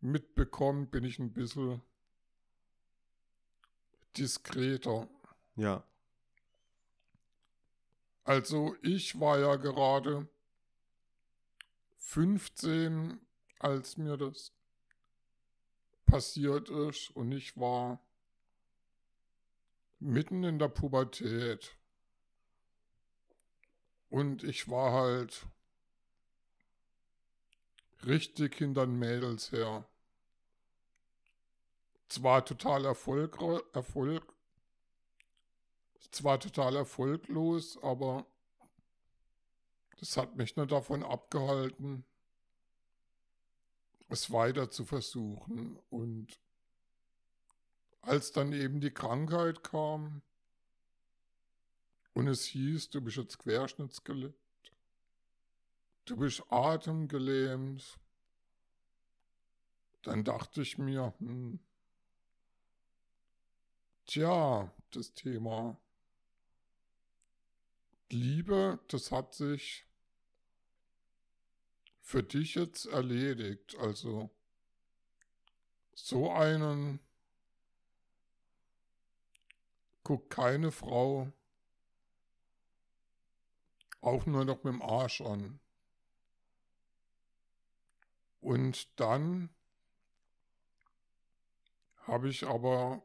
[0.00, 1.82] mitbekommen, bin ich ein bisschen
[4.16, 5.06] diskreter.
[5.56, 5.84] Ja.
[8.24, 10.26] Also ich war ja gerade
[11.98, 13.20] 15,
[13.58, 14.52] als mir das
[16.06, 18.00] passiert ist und ich war
[19.98, 21.76] mitten in der Pubertät.
[24.08, 25.46] Und ich war halt
[28.04, 29.84] richtig hinter den Mädels her.
[32.08, 34.32] Zwar total erfolgre Erfolg,
[36.12, 38.26] zwar total erfolglos, aber
[39.98, 42.04] das hat mich nicht davon abgehalten,
[44.08, 45.78] es weiter zu versuchen.
[45.90, 46.38] Und
[48.06, 50.22] als dann eben die Krankheit kam
[52.14, 54.34] und es hieß, du bist jetzt querschnittsgelähmt,
[56.04, 57.98] du bist atemgelähmt,
[60.02, 61.58] dann dachte ich mir, hm,
[64.06, 65.76] tja, das Thema
[68.08, 69.84] Liebe, das hat sich
[72.02, 73.76] für dich jetzt erledigt.
[73.80, 74.30] Also
[75.92, 77.00] so einen
[80.06, 81.32] guckt keine Frau
[84.00, 85.58] auch nur noch mit dem Arsch an.
[88.40, 89.50] Und dann
[92.02, 93.02] habe ich aber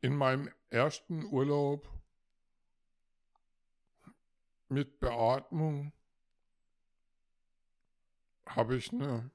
[0.00, 1.86] in meinem ersten Urlaub
[4.70, 5.92] mit Beatmung
[8.46, 9.30] habe ich eine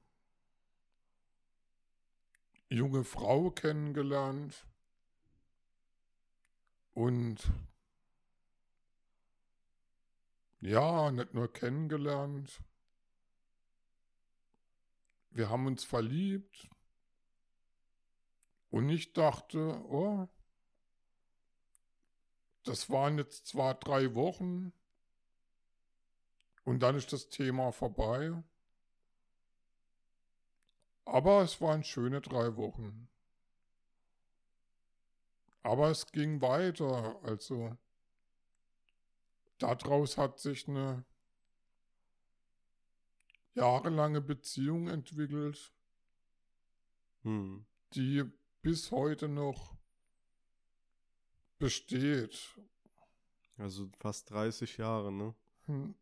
[2.68, 4.66] junge Frau kennengelernt.
[6.94, 7.38] Und
[10.60, 12.60] ja, nicht nur kennengelernt,
[15.30, 16.68] wir haben uns verliebt.
[18.70, 19.58] Und ich dachte,
[19.88, 20.28] oh,
[22.64, 24.72] das waren jetzt zwar drei Wochen.
[26.64, 28.42] Und dann ist das Thema vorbei.
[31.06, 33.08] Aber es waren schöne drei Wochen.
[35.62, 37.18] Aber es ging weiter.
[37.22, 37.76] Also
[39.58, 41.04] daraus hat sich eine
[43.54, 45.72] jahrelange Beziehung entwickelt,
[47.22, 47.64] Hm.
[47.94, 48.24] die
[48.62, 49.74] bis heute noch
[51.58, 52.58] besteht.
[53.58, 55.34] Also fast 30 Jahre, ne?
[55.66, 55.94] Hm.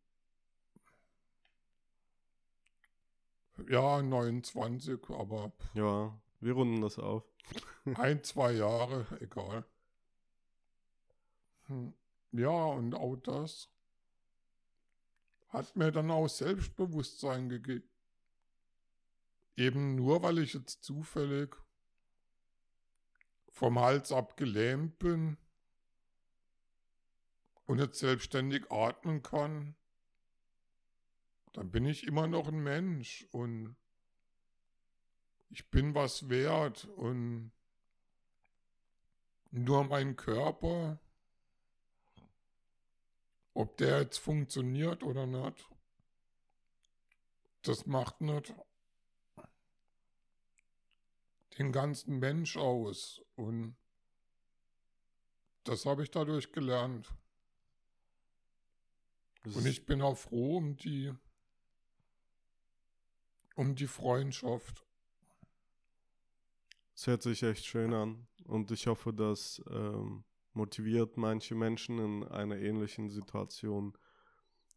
[3.69, 7.23] Ja, 29, aber Ja, wir runden das auf.
[7.95, 9.65] ein, zwei Jahre, egal.
[11.67, 11.93] Hm.
[12.31, 13.69] Ja, und auch das
[15.49, 17.87] hat mir dann auch Selbstbewusstsein gegeben.
[19.55, 21.55] Eben nur, weil ich jetzt zufällig
[23.49, 25.37] vom Hals ab gelähmt bin
[27.65, 29.75] und jetzt selbstständig atmen kann,
[31.55, 33.77] dann bin ich immer noch ein Mensch und
[35.49, 37.53] ich bin was wert und
[39.51, 40.99] nur mein Körper,
[43.53, 45.69] ob der jetzt funktioniert oder nicht,
[47.61, 48.53] das macht nicht
[51.57, 53.77] den ganzen Mensch aus und
[55.63, 57.13] das habe ich dadurch gelernt.
[59.45, 61.13] Das Und ich bin auch froh um die,
[63.55, 64.85] um die Freundschaft.
[66.95, 72.23] Es hört sich echt schön an und ich hoffe, das ähm, motiviert manche Menschen in
[72.23, 73.97] einer ähnlichen Situation,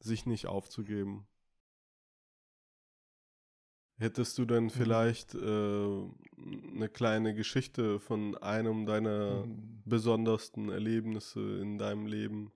[0.01, 1.27] sich nicht aufzugeben.
[3.99, 9.83] Hättest du denn vielleicht äh, eine kleine Geschichte von einem deiner Mhm.
[9.85, 12.53] besondersten Erlebnisse in deinem Leben,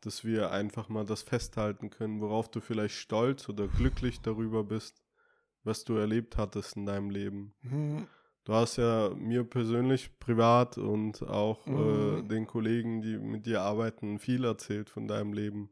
[0.00, 5.02] dass wir einfach mal das festhalten können, worauf du vielleicht stolz oder glücklich darüber bist,
[5.68, 7.54] was du erlebt hattest in deinem Leben?
[7.62, 8.08] Hm,
[8.44, 11.70] Du hast ja mir persönlich privat und auch äh,
[12.22, 12.28] Mhm.
[12.28, 15.68] den Kollegen, die mit dir arbeiten, viel erzählt von deinem Leben.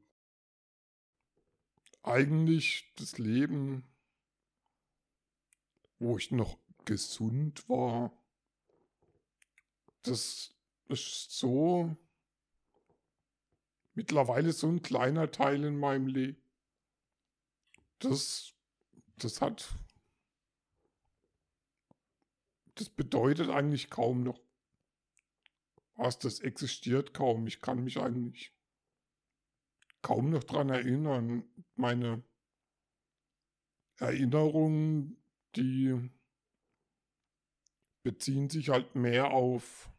[2.03, 3.82] Eigentlich das Leben,
[5.99, 8.12] wo ich noch gesund war,
[10.03, 10.55] das
[10.88, 11.97] ist so
[13.94, 16.40] mittlerweile so ein kleiner Teil in meinem Leben.
[17.99, 18.53] Das,
[19.16, 19.74] das hat,
[22.76, 24.40] das bedeutet eigentlich kaum noch
[25.96, 27.46] was, das existiert kaum.
[27.46, 28.52] Ich kann mich eigentlich
[30.02, 31.44] kaum noch dran erinnern.
[31.74, 32.22] Meine
[33.98, 35.16] Erinnerungen,
[35.56, 36.10] die
[38.02, 39.90] beziehen sich halt mehr auf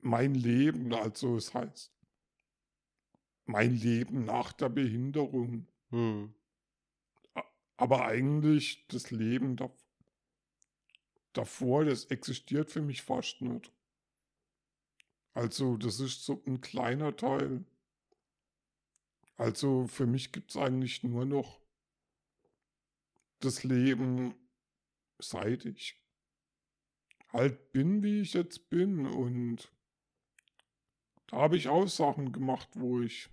[0.00, 1.92] mein Leben, also es heißt
[3.44, 6.34] mein Leben nach der Behinderung, Hm.
[7.76, 9.70] aber eigentlich das Leben da,
[11.32, 13.72] davor, das existiert für mich fast nicht.
[15.32, 17.64] Also das ist so ein kleiner Teil.
[19.36, 21.60] Also für mich gibt es eigentlich nur noch
[23.38, 24.34] das Leben,
[25.18, 25.98] seit ich
[27.28, 29.06] halt bin, wie ich jetzt bin.
[29.06, 29.72] Und
[31.28, 33.30] da habe ich auch Sachen gemacht, wo ich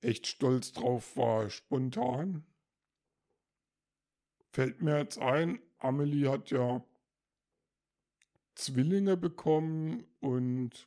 [0.00, 2.44] echt stolz drauf war, spontan.
[4.54, 6.80] Fällt mir jetzt ein, Amelie hat ja
[8.54, 10.86] Zwillinge bekommen und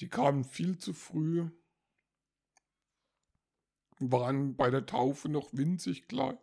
[0.00, 1.48] die kamen viel zu früh,
[4.00, 6.36] waren bei der Taufe noch winzig klein.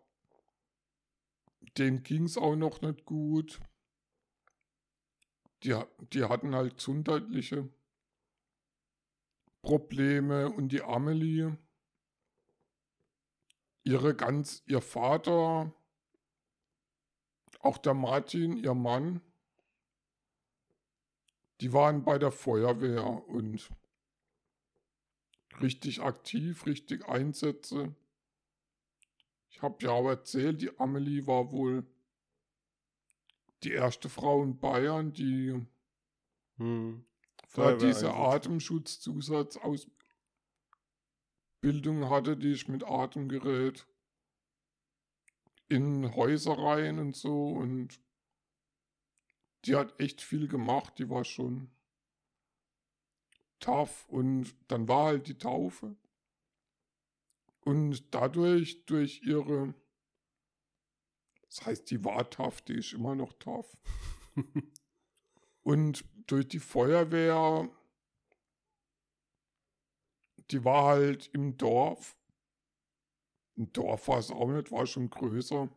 [1.77, 3.59] Denen ging es auch noch nicht gut.
[5.61, 5.79] Die,
[6.11, 7.69] die hatten halt gesundheitliche
[9.61, 11.55] Probleme und die Amelie,
[13.83, 15.73] ihre ganz, ihr Vater,
[17.59, 19.21] auch der Martin, ihr Mann,
[21.61, 23.69] die waren bei der Feuerwehr und
[25.61, 27.95] richtig aktiv, richtig Einsätze.
[29.49, 31.85] Ich habe ja auch erzählt, die Amelie war wohl
[33.63, 35.65] die erste Frau in Bayern, die
[36.57, 37.05] Hm.
[37.47, 38.61] vor diese Feuerwehreinsatz.
[41.61, 43.87] Atemschutzzusatzausbildung hatte, die ich mit Atemgerät
[45.69, 47.99] in Häuser rein und so und
[49.65, 51.69] die hat echt viel gemacht, die war schon
[53.59, 55.95] tough und dann war halt die Taufe.
[57.63, 59.75] Und dadurch, durch ihre,
[61.47, 63.77] das heißt, die war tough, die ist immer noch tough.
[65.63, 67.69] Und durch die Feuerwehr,
[70.51, 72.17] die war halt im Dorf.
[73.57, 75.69] Ein Dorf war es auch nicht, war schon größer.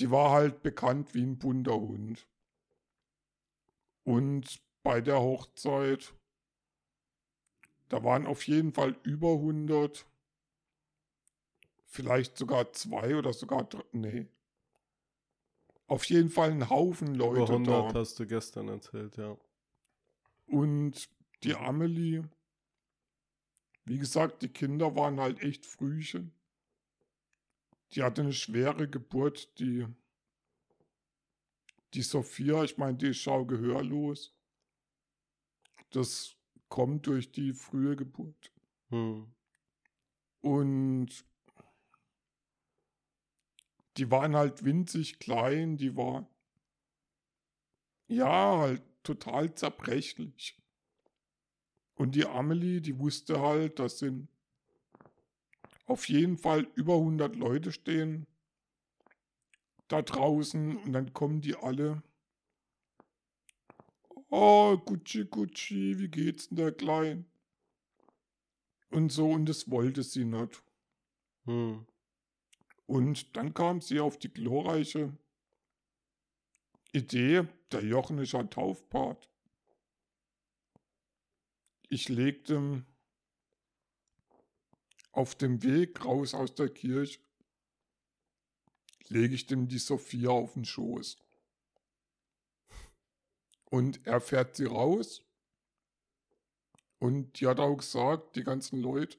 [0.00, 2.26] Die war halt bekannt wie ein bunter Hund.
[4.02, 6.14] Und bei der Hochzeit,
[7.88, 10.04] da waren auf jeden Fall über 100,
[11.86, 14.26] vielleicht sogar zwei oder sogar drei, nee.
[15.86, 17.98] Auf jeden Fall ein Haufen Über Leute 100 da.
[18.00, 19.36] hast du gestern erzählt, ja.
[20.46, 21.08] Und
[21.42, 21.54] die.
[21.54, 22.24] Amelie,
[23.84, 26.32] Wie gesagt, die Kinder waren halt echt Frühchen.
[27.92, 29.86] Die hatte eine schwere Geburt, die,
[31.92, 34.34] die Sophia, ich meine, die ist schau gehörlos.
[35.90, 36.36] Das
[36.68, 38.52] kommt durch die frühe Geburt.
[38.88, 39.32] Hm.
[40.40, 41.24] Und
[43.96, 46.28] die waren halt winzig klein, die war
[48.08, 50.60] ja halt total zerbrechlich.
[51.96, 54.28] Und die Amelie, die wusste halt, das sind
[55.86, 58.26] auf jeden Fall über 100 Leute stehen
[59.88, 62.02] da draußen und dann kommen die alle.
[64.30, 67.26] Oh, Gucci, Gucci, wie geht's denn der Klein?
[68.90, 70.62] Und so, und das wollte sie nicht.
[71.44, 71.86] Hm.
[72.86, 75.16] Und dann kam sie auf die glorreiche
[76.92, 79.28] Idee, der Jochen ist ein Taufpart.
[81.88, 82.84] Ich legte
[85.12, 87.20] auf dem Weg raus aus der Kirche,
[89.08, 91.16] lege ich dem die Sophia auf den Schoß.
[93.66, 95.22] Und er fährt sie raus.
[96.98, 99.18] Und die hat auch gesagt, die ganzen Leute,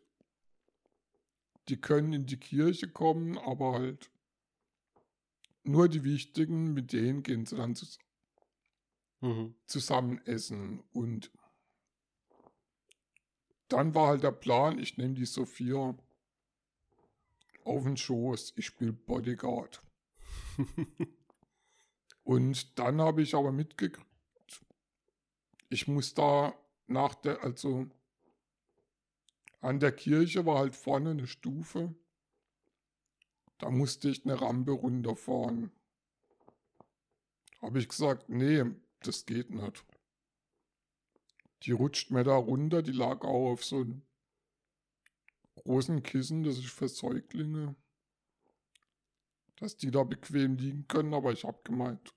[1.69, 4.09] die können in die Kirche kommen, aber halt
[5.63, 7.99] nur die Wichtigen, mit denen gehen sie dann zus
[9.21, 9.55] Mhm.
[9.65, 10.83] zusammen essen.
[10.91, 11.31] Und
[13.67, 15.95] dann war halt der Plan, ich nehme die Sophia
[17.63, 19.81] auf den Schoß, ich spiele Bodyguard.
[22.23, 24.05] Und dann habe ich aber mitgekriegt,
[25.69, 26.53] ich muss da
[26.87, 27.87] nach der, also
[29.61, 31.93] an der Kirche war halt vorne eine Stufe.
[33.57, 35.71] Da musste ich eine Rampe runterfahren.
[37.61, 38.63] Habe ich gesagt, nee,
[38.99, 39.83] das geht nicht.
[41.65, 44.03] Die rutscht mir da runter, die lag auch auf so einem
[45.55, 47.75] großen Kissen, das ist für Säuglinge.
[49.55, 52.13] Dass die da bequem liegen können, aber ich hab gemeint,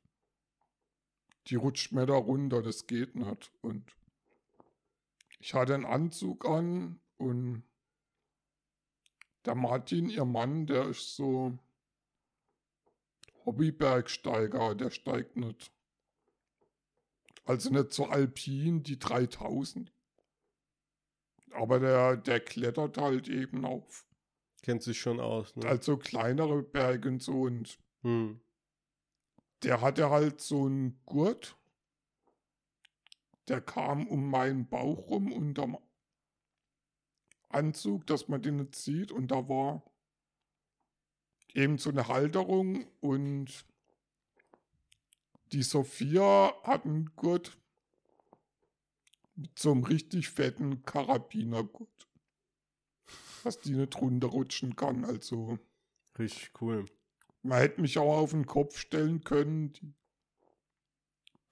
[1.46, 3.50] die rutscht mir da runter, das geht nicht.
[3.62, 3.96] Und
[5.38, 7.62] ich hatte einen Anzug an und
[9.46, 11.58] der Martin, ihr Mann, der ist so
[13.46, 15.72] Hobbybergsteiger, der steigt nicht.
[17.48, 19.90] Also nicht so alpin, die 3000.
[21.52, 24.06] Aber der, der klettert halt eben auf.
[24.60, 25.66] Kennt sich schon aus, ne?
[25.66, 27.42] Also kleinere Berge und so.
[27.42, 28.38] Und Hm.
[29.62, 31.56] der hatte halt so einen Gurt.
[33.48, 35.78] Der kam um meinen Bauch rum unterm
[37.48, 39.10] Anzug, dass man den nicht sieht.
[39.10, 39.82] Und da war
[41.54, 43.64] eben so eine Halterung und
[45.52, 47.56] die Sophia hat einen Gurt
[49.36, 52.08] mit so einem richtig fetten Karabinergurt.
[53.44, 55.04] Dass die nicht runterrutschen kann.
[55.04, 55.58] Also
[56.18, 56.86] Richtig cool.
[57.42, 59.72] man hätte mich auch auf den Kopf stellen können.
[59.74, 59.94] Die,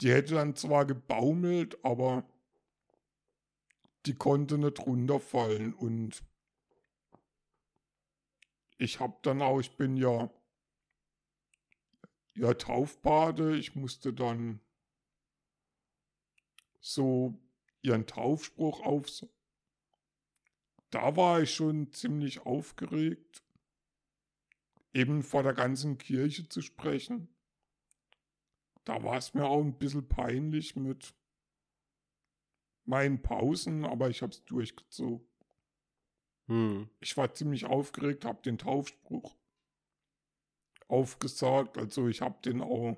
[0.01, 2.25] die hätte dann zwar gebaumelt, aber
[4.05, 5.73] die konnte nicht runterfallen.
[5.73, 6.25] Und
[8.79, 10.31] ich hab dann auch, ich bin ja,
[12.37, 14.61] ja Taufpate, ich musste dann
[16.81, 17.35] so
[17.83, 19.07] ihren Taufspruch auf.
[20.91, 23.43] Da war ich schon ziemlich aufgeregt,
[24.93, 27.29] eben vor der ganzen Kirche zu sprechen.
[28.85, 31.15] Da war es mir auch ein bisschen peinlich mit
[32.85, 35.27] meinen Pausen, aber ich habe es durchgezogen.
[36.47, 36.89] Hm.
[37.01, 39.37] Ich war ziemlich aufgeregt, habe den Taufspruch
[40.89, 42.97] aufgesagt, also ich habe den auch,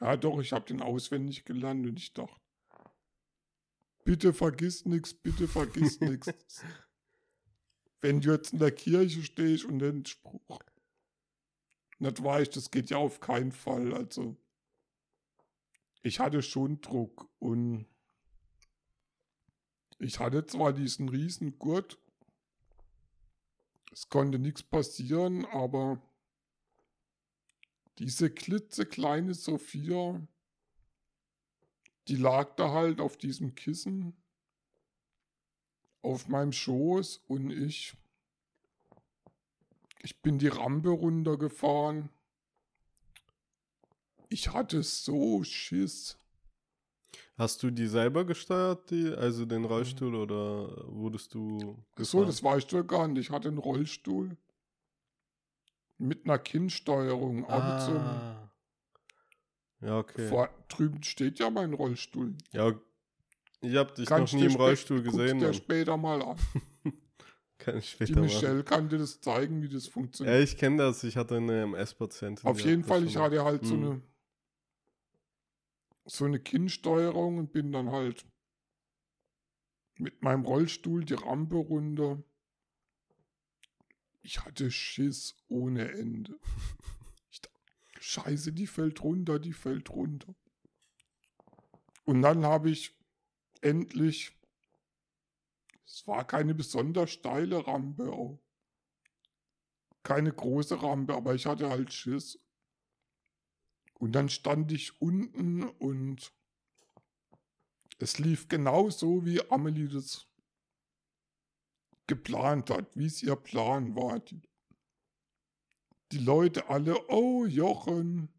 [0.00, 2.40] ja doch, ich habe den auswendig gelernt und ich dachte,
[4.04, 6.64] bitte vergiss nichts, bitte vergiss nichts.
[8.00, 10.58] Wenn du jetzt in der Kirche stehst und den Spruch
[11.98, 14.36] nicht weißt, das geht ja auf keinen Fall, also
[16.02, 17.86] ich hatte schon Druck und
[19.98, 21.98] ich hatte zwar diesen riesen Gurt,
[23.90, 26.00] es konnte nichts passieren, aber
[27.98, 30.20] diese klitzekleine Sophia,
[32.08, 34.16] die lag da halt auf diesem Kissen
[36.02, 37.94] auf meinem Schoß und ich
[40.02, 42.08] ich bin die Rampe runtergefahren.
[44.30, 46.16] Ich hatte so Schiss.
[47.40, 51.58] Hast du die selber gesteuert, die, also den Rollstuhl, oder wurdest du.
[51.58, 52.26] So, gefahren?
[52.26, 53.18] das weißt du gar nicht.
[53.28, 54.36] Ich hatte einen Rollstuhl
[55.96, 57.44] mit einer Kinnsteuerung.
[57.46, 58.50] So Ah.
[59.80, 60.28] Ja, okay.
[60.28, 62.34] vor, drüben steht ja mein Rollstuhl.
[62.52, 62.74] Ja,
[63.62, 65.38] Ich hab dich Kannst noch nie dir im Rollstuhl guck's gesehen.
[65.38, 65.54] dir Mann.
[65.54, 66.36] später mal an.
[67.58, 68.24] Kann ich Die später machen.
[68.24, 70.36] Michelle kann dir das zeigen, wie das funktioniert.
[70.36, 71.04] Ja, ich kenne das.
[71.04, 72.46] Ich hatte eine MS-Patientin.
[72.48, 73.84] Auf die jeden Fall, ich hatte halt so Mhm.
[73.86, 74.00] eine
[76.04, 78.26] so eine Kinnsteuerung und bin dann halt
[79.96, 82.22] mit meinem Rollstuhl die Rampe runter.
[84.22, 86.38] Ich hatte Schiss ohne Ende.
[87.30, 87.50] Dachte,
[88.00, 90.34] Scheiße, die fällt runter, die fällt runter.
[92.04, 92.98] Und dann habe ich
[93.60, 94.38] endlich,
[95.84, 98.38] es war keine besonders steile Rampe.
[100.02, 102.39] Keine große Rampe, aber ich hatte halt Schiss.
[104.00, 106.32] Und dann stand ich unten und
[107.98, 110.26] es lief genau so, wie Amelie das
[112.06, 114.18] geplant hat, wie es ihr Plan war.
[114.20, 114.40] Die,
[116.12, 118.32] die Leute alle, oh Jochen,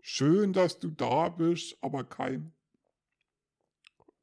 [0.00, 2.52] schön, dass du da bist, aber kein,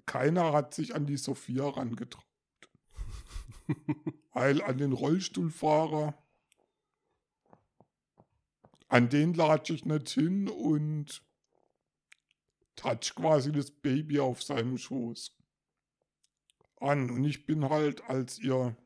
[0.05, 2.25] keiner hat sich an die Sophia rangetraut.
[4.33, 6.26] Weil an den Rollstuhlfahrer,
[8.87, 11.23] an den latsche ich nicht hin und
[12.75, 15.35] touch quasi das Baby auf seinem Schoß
[16.79, 17.09] an.
[17.09, 18.77] Und ich bin halt als ihr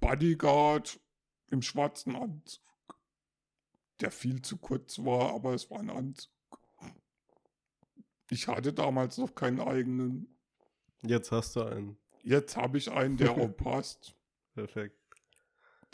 [0.00, 1.00] Bodyguard
[1.50, 2.62] im schwarzen Anzug,
[4.00, 6.30] der viel zu kurz war, aber es war ein Anzug.
[8.30, 10.38] Ich hatte damals noch keinen eigenen.
[11.02, 11.98] Jetzt hast du einen.
[12.22, 14.14] Jetzt habe ich einen, der auch passt.
[14.52, 14.97] Perfekt.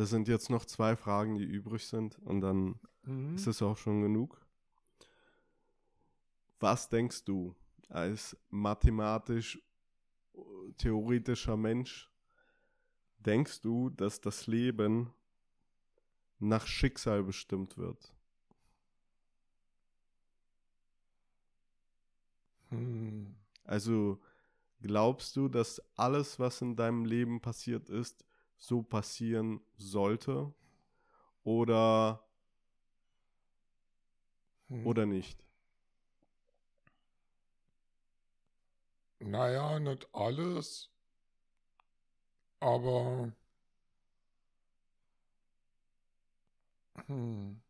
[0.00, 2.80] das sind jetzt noch zwei Fragen, die übrig sind und dann
[3.34, 4.40] ist es auch schon genug.
[6.58, 7.54] Was denkst du
[7.90, 9.62] als mathematisch
[10.32, 10.40] äh,
[10.78, 12.10] theoretischer Mensch?
[13.18, 15.12] Denkst du, dass das Leben
[16.38, 18.14] nach Schicksal bestimmt wird?
[22.70, 23.34] Hm.
[23.64, 24.18] Also
[24.80, 28.24] glaubst du, dass alles, was in deinem Leben passiert ist,
[28.60, 30.54] so passieren sollte?
[31.44, 32.22] Oder,
[34.68, 34.84] Hm.
[34.86, 35.44] oder nicht?
[39.20, 40.90] Naja, nicht alles,
[42.60, 43.32] aber
[47.08, 47.60] hm,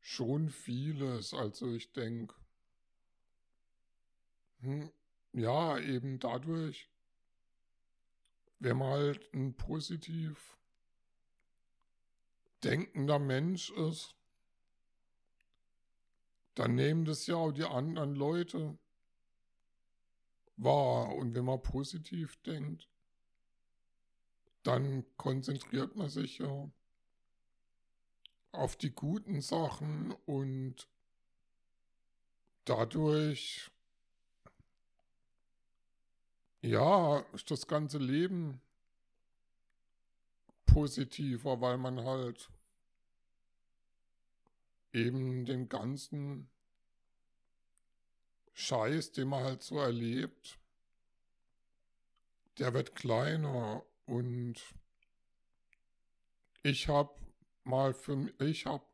[0.00, 1.34] schon vieles.
[1.34, 2.32] Also ich denke,
[4.62, 4.88] hm,
[5.34, 6.88] ja, eben dadurch,
[8.60, 10.56] wenn man halt ein positiv
[12.62, 14.14] denkender Mensch ist,
[16.54, 18.78] dann nehmen das ja auch die anderen Leute
[20.56, 21.14] wahr.
[21.14, 22.88] Und wenn man positiv denkt,
[24.62, 26.70] dann konzentriert man sich ja
[28.52, 30.88] auf die guten Sachen und
[32.64, 33.70] dadurch,
[36.64, 38.58] ja, ist das ganze Leben
[40.64, 42.48] positiver, weil man halt
[44.94, 46.48] eben den ganzen
[48.54, 50.58] Scheiß, den man halt so erlebt,
[52.58, 54.54] der wird kleiner und
[56.62, 57.14] ich habe
[57.64, 58.86] mal für ich habe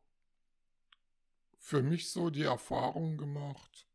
[1.57, 3.87] für mich so die Erfahrung gemacht,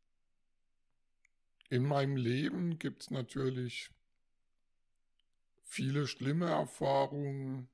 [1.69, 3.89] In meinem Leben gibt es natürlich
[5.65, 7.67] viele schlimme Erfahrungen,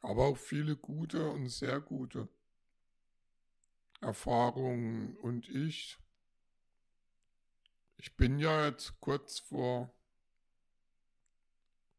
[0.00, 2.28] aber auch viele gute und sehr gute
[4.00, 5.16] Erfahrungen.
[5.18, 5.96] Und ich,
[7.98, 9.94] ich bin ja jetzt kurz vor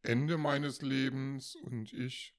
[0.02, 2.36] Ende meines Lebens und ich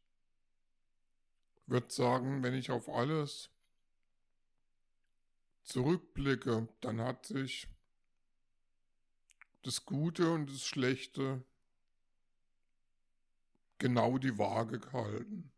[1.66, 3.53] würde sagen, wenn ich auf alles
[5.64, 7.68] zurückblicke, dann hat sich
[9.62, 11.42] das Gute und das Schlechte
[13.78, 15.50] genau die Waage gehalten.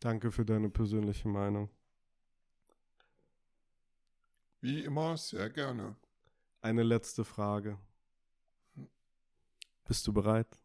[0.00, 1.70] Danke für deine persönliche Meinung.
[4.60, 5.96] Wie immer, sehr gerne.
[6.60, 7.78] Eine letzte Frage.
[9.86, 10.58] Bist du bereit?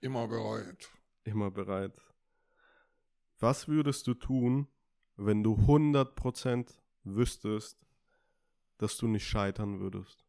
[0.00, 0.90] immer bereit.
[1.24, 2.00] Immer bereit.
[3.38, 4.66] Was würdest du tun,
[5.18, 6.72] wenn du 100%
[7.02, 7.76] wüsstest,
[8.78, 10.24] dass du nicht scheitern würdest?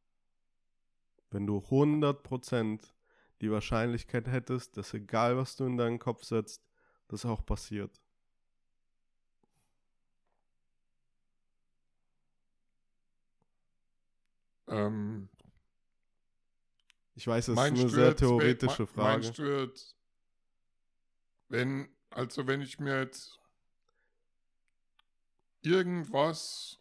[1.30, 2.82] Wenn du 100%
[3.42, 6.68] die Wahrscheinlichkeit hättest, dass egal was du in deinen Kopf setzt,
[7.08, 8.02] das auch passiert.
[14.68, 15.30] Ähm,
[17.14, 19.24] ich weiß, es ist eine sehr theoretische jetzt, Frage.
[19.24, 19.96] Meinst du jetzt,
[21.48, 23.39] wenn, also wenn ich mir jetzt
[25.62, 26.80] irgendwas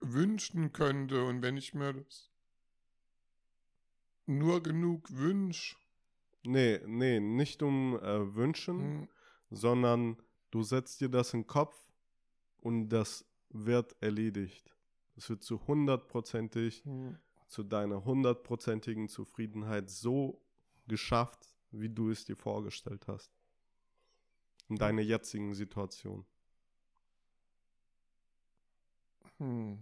[0.00, 2.30] wünschen könnte und wenn ich mir das
[4.26, 5.76] nur genug wünsche.
[6.44, 9.08] Nee, nee, nicht um äh, wünschen, hm.
[9.50, 10.16] sondern
[10.50, 11.76] du setzt dir das in den Kopf
[12.58, 14.76] und das wird erledigt.
[15.16, 17.18] Es wird zu hundertprozentig, hm.
[17.48, 20.42] zu deiner hundertprozentigen Zufriedenheit so
[20.88, 23.41] geschafft, wie du es dir vorgestellt hast.
[24.68, 26.24] In deiner jetzigen Situation.
[29.38, 29.78] Hm.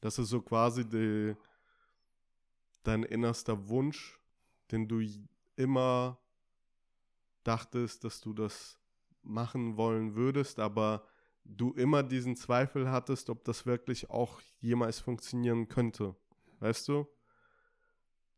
[0.00, 1.34] Das ist so quasi die,
[2.82, 4.20] dein innerster Wunsch,
[4.70, 5.00] den du
[5.56, 6.18] immer
[7.44, 8.78] dachtest, dass du das
[9.22, 11.06] machen wollen würdest, aber
[11.44, 16.16] du immer diesen Zweifel hattest, ob das wirklich auch jemals funktionieren könnte.
[16.60, 17.06] Weißt du?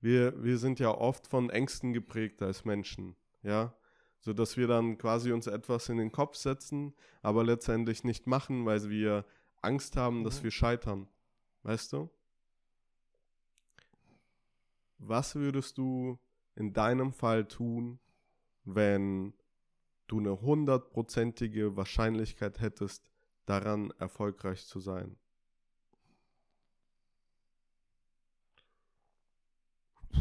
[0.00, 3.74] Wir, wir sind ja oft von Ängsten geprägt als Menschen, ja?
[4.26, 6.92] So dass wir dann quasi uns etwas in den Kopf setzen,
[7.22, 9.24] aber letztendlich nicht machen, weil wir
[9.62, 10.44] Angst haben, dass mhm.
[10.44, 11.08] wir scheitern.
[11.62, 12.10] Weißt du?
[14.98, 16.18] Was würdest du
[16.56, 18.00] in deinem Fall tun,
[18.64, 19.32] wenn
[20.08, 23.08] du eine hundertprozentige Wahrscheinlichkeit hättest,
[23.44, 25.16] daran erfolgreich zu sein?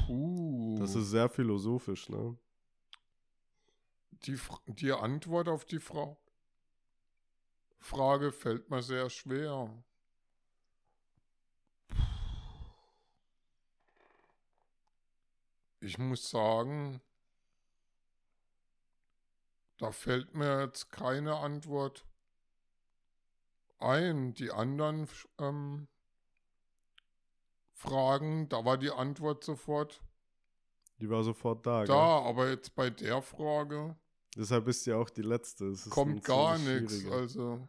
[0.06, 0.76] Puh.
[0.78, 2.38] Das ist sehr philosophisch, ne?
[4.26, 6.18] Die, die Antwort auf die Fra
[7.80, 9.72] Frage fällt mir sehr schwer.
[15.80, 17.00] Ich muss sagen,
[19.78, 22.06] da fällt mir jetzt keine Antwort
[23.78, 24.34] ein.
[24.34, 25.08] Die anderen
[25.38, 25.88] ähm,
[27.72, 30.02] Fragen, da war die Antwort sofort.
[31.00, 31.84] Die war sofort da.
[31.84, 32.30] Da, gell?
[32.30, 33.96] aber jetzt bei der Frage.
[34.36, 35.74] Deshalb ist ja auch die letzte.
[35.90, 37.06] kommt gar nichts.
[37.10, 37.68] Also.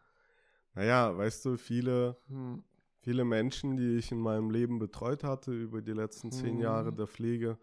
[0.74, 2.62] Naja, weißt du, viele, hm.
[2.98, 6.60] viele Menschen, die ich in meinem Leben betreut hatte über die letzten zehn hm.
[6.60, 7.59] Jahre der Pflege,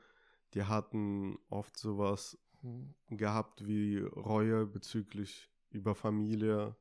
[0.53, 2.93] die hatten oft sowas hm.
[3.09, 6.75] gehabt wie Reue bezüglich über Familie.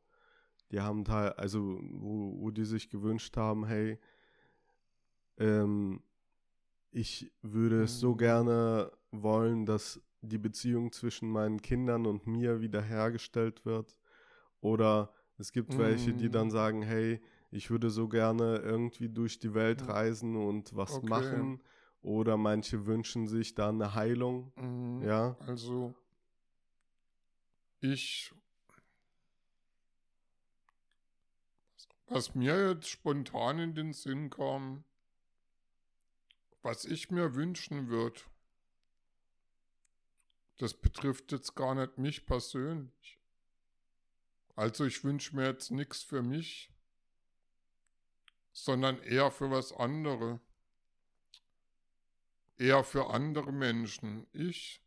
[0.70, 3.99] Die haben teil, also wo, wo die sich gewünscht haben, hey,
[5.39, 6.03] ähm,
[6.93, 8.19] ich würde es so hm.
[8.19, 13.97] gerne wollen, dass die Beziehung zwischen meinen Kindern und mir wiederhergestellt wird.
[14.61, 16.51] Oder es gibt welche, die dann hm.
[16.51, 17.20] sagen, hey,
[17.51, 21.07] ich würde so gerne irgendwie durch die Welt reisen und was okay.
[21.09, 21.62] machen.
[22.01, 24.53] Oder manche wünschen sich da eine Heilung.
[24.57, 25.03] Mhm.
[25.07, 25.36] Ja.
[25.40, 25.94] Also
[27.81, 28.32] ich,
[32.07, 34.85] was mir jetzt spontan in den Sinn kam,
[36.62, 38.20] was ich mir wünschen würde,
[40.59, 43.19] das betrifft jetzt gar nicht mich persönlich.
[44.55, 46.70] Also ich wünsche mir jetzt nichts für mich,
[48.53, 50.39] sondern eher für was anderes
[52.62, 54.27] eher für andere Menschen.
[54.33, 54.81] Ich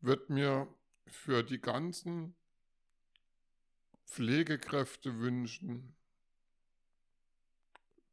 [0.00, 0.68] würde mir
[1.06, 2.34] für die ganzen
[4.06, 5.96] Pflegekräfte wünschen,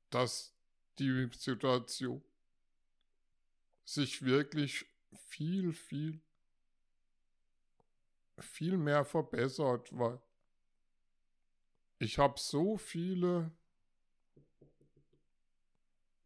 [0.10, 0.53] dass
[0.99, 2.24] die Situation
[3.84, 6.22] sich wirklich viel, viel
[8.42, 10.20] viel mehr verbessert, weil
[12.00, 13.52] ich habe so viele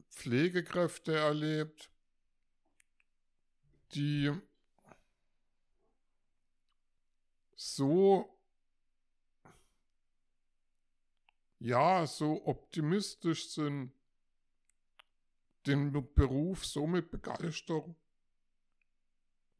[0.09, 1.89] Pflegekräfte erlebt,
[3.93, 4.31] die
[7.55, 8.31] so
[11.59, 13.91] ja, so optimistisch sind,
[15.65, 17.95] den Beruf so mit Begeisterung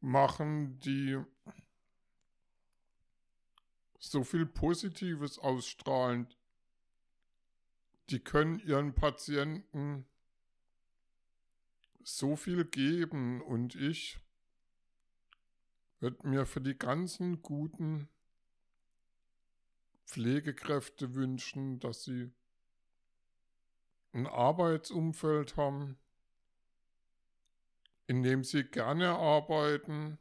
[0.00, 1.18] machen, die
[3.98, 6.28] so viel Positives ausstrahlen.
[8.10, 10.06] Die können ihren Patienten
[12.02, 14.18] so viel geben und ich
[15.98, 18.08] würde mir für die ganzen guten
[20.06, 22.30] Pflegekräfte wünschen, dass sie
[24.12, 25.98] ein Arbeitsumfeld haben,
[28.06, 30.18] in dem sie gerne arbeiten,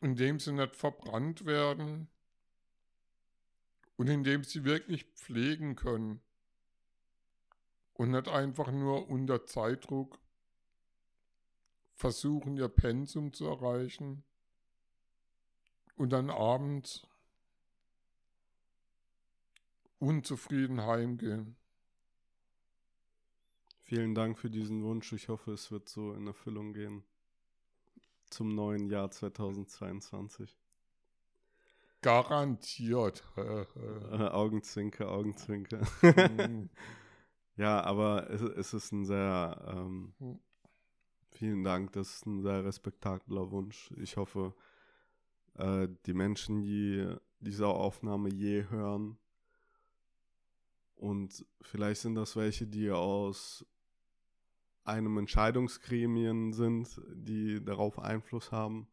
[0.00, 2.08] in dem sie nicht verbrannt werden
[3.96, 6.20] und in dem sie wirklich pflegen können
[7.94, 10.20] und nicht einfach nur unter Zeitdruck
[11.96, 14.22] versuchen, ihr Pensum zu erreichen
[15.96, 17.04] und dann abends
[19.98, 21.56] unzufrieden heimgehen.
[23.88, 25.14] Vielen Dank für diesen Wunsch.
[25.14, 27.04] Ich hoffe, es wird so in Erfüllung gehen.
[28.28, 30.58] Zum neuen Jahr 2022.
[32.02, 33.24] Garantiert.
[33.38, 33.64] äh,
[34.28, 35.80] Augenzwinker, Augenzwinker.
[36.02, 36.68] Mhm.
[37.56, 40.38] ja, aber es, es ist ein sehr, ähm, Hm.
[41.30, 43.90] vielen Dank, das ist ein sehr respektabler Wunsch.
[43.96, 44.54] Ich hoffe,
[45.54, 47.10] äh, die Menschen, die
[47.40, 49.16] diese Aufnahme je hören,
[50.94, 53.64] und vielleicht sind das welche, die aus
[54.88, 58.88] einem Entscheidungsgremien sind, die darauf Einfluss haben,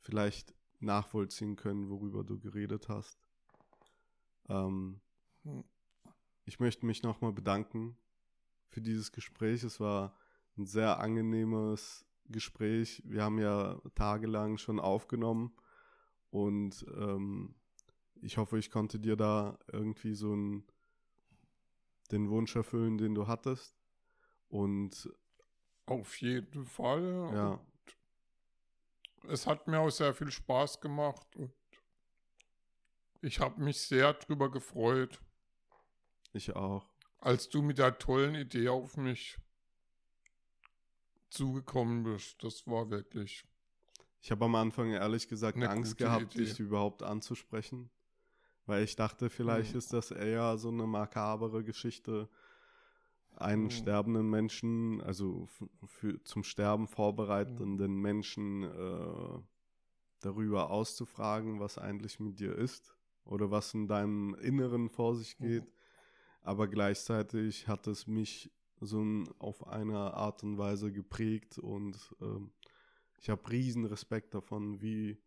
[0.00, 3.18] vielleicht nachvollziehen können, worüber du geredet hast.
[4.48, 5.00] Ähm,
[5.46, 5.64] Hm.
[6.44, 7.96] ich möchte mich nochmal bedanken
[8.68, 9.62] für dieses Gespräch.
[9.62, 10.16] Es war
[10.58, 13.02] ein sehr angenehmes Gespräch.
[13.06, 15.52] Wir haben ja tagelang schon aufgenommen
[16.30, 17.54] und ähm,
[18.16, 20.64] ich hoffe, ich konnte dir da irgendwie so ein,
[22.10, 23.76] den Wunsch erfüllen, den du hattest.
[24.48, 25.10] Und
[25.86, 27.30] Auf jeden Fall.
[27.34, 27.60] ja,
[29.22, 31.52] Und es hat mir auch sehr viel Spaß gemacht und
[33.22, 35.20] ich habe mich sehr drüber gefreut,
[36.32, 36.88] ich auch.
[37.18, 39.38] als du mit der tollen Idee auf mich
[41.30, 42.42] zugekommen bist.
[42.44, 43.44] Das war wirklich.
[44.20, 46.44] Ich habe am Anfang ehrlich gesagt Angst gehabt, Idee.
[46.44, 47.90] dich überhaupt anzusprechen.
[48.66, 49.78] Weil ich dachte, vielleicht Hm.
[49.78, 52.28] ist das eher so eine makabere Geschichte,
[53.36, 53.70] einen Hm.
[53.70, 55.46] sterbenden Menschen, also
[55.86, 59.38] für, zum Sterben vorbereitenden Menschen äh,
[60.20, 65.46] darüber auszufragen, was eigentlich mit dir ist oder was in deinem Inneren vor sich Mhm.
[65.48, 65.72] geht.
[66.42, 68.50] Aber gleichzeitig hat es mich
[68.80, 72.52] so auf eine Art und Weise geprägt und ähm,
[73.20, 75.18] ich habe riesen Respekt davon, wie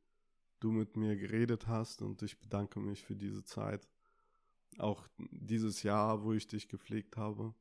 [0.59, 3.87] du mit mir geredet hast und ich bedanke mich für diese Zeit.
[4.77, 7.53] Auch dieses Jahr, wo ich dich gepflegt habe.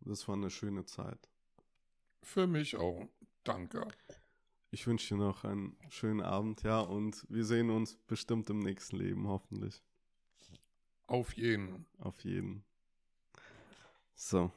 [0.00, 1.28] Das war eine schöne Zeit.
[2.22, 3.06] Für mich auch.
[3.44, 3.86] Danke.
[4.70, 8.96] Ich wünsche dir noch einen schönen Abend, ja, und wir sehen uns bestimmt im nächsten
[8.96, 9.82] Leben, hoffentlich.
[11.06, 11.86] Auf jeden.
[11.98, 12.64] Auf jeden.
[14.14, 14.50] So.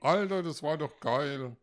[0.00, 1.56] Alter, das war doch geil.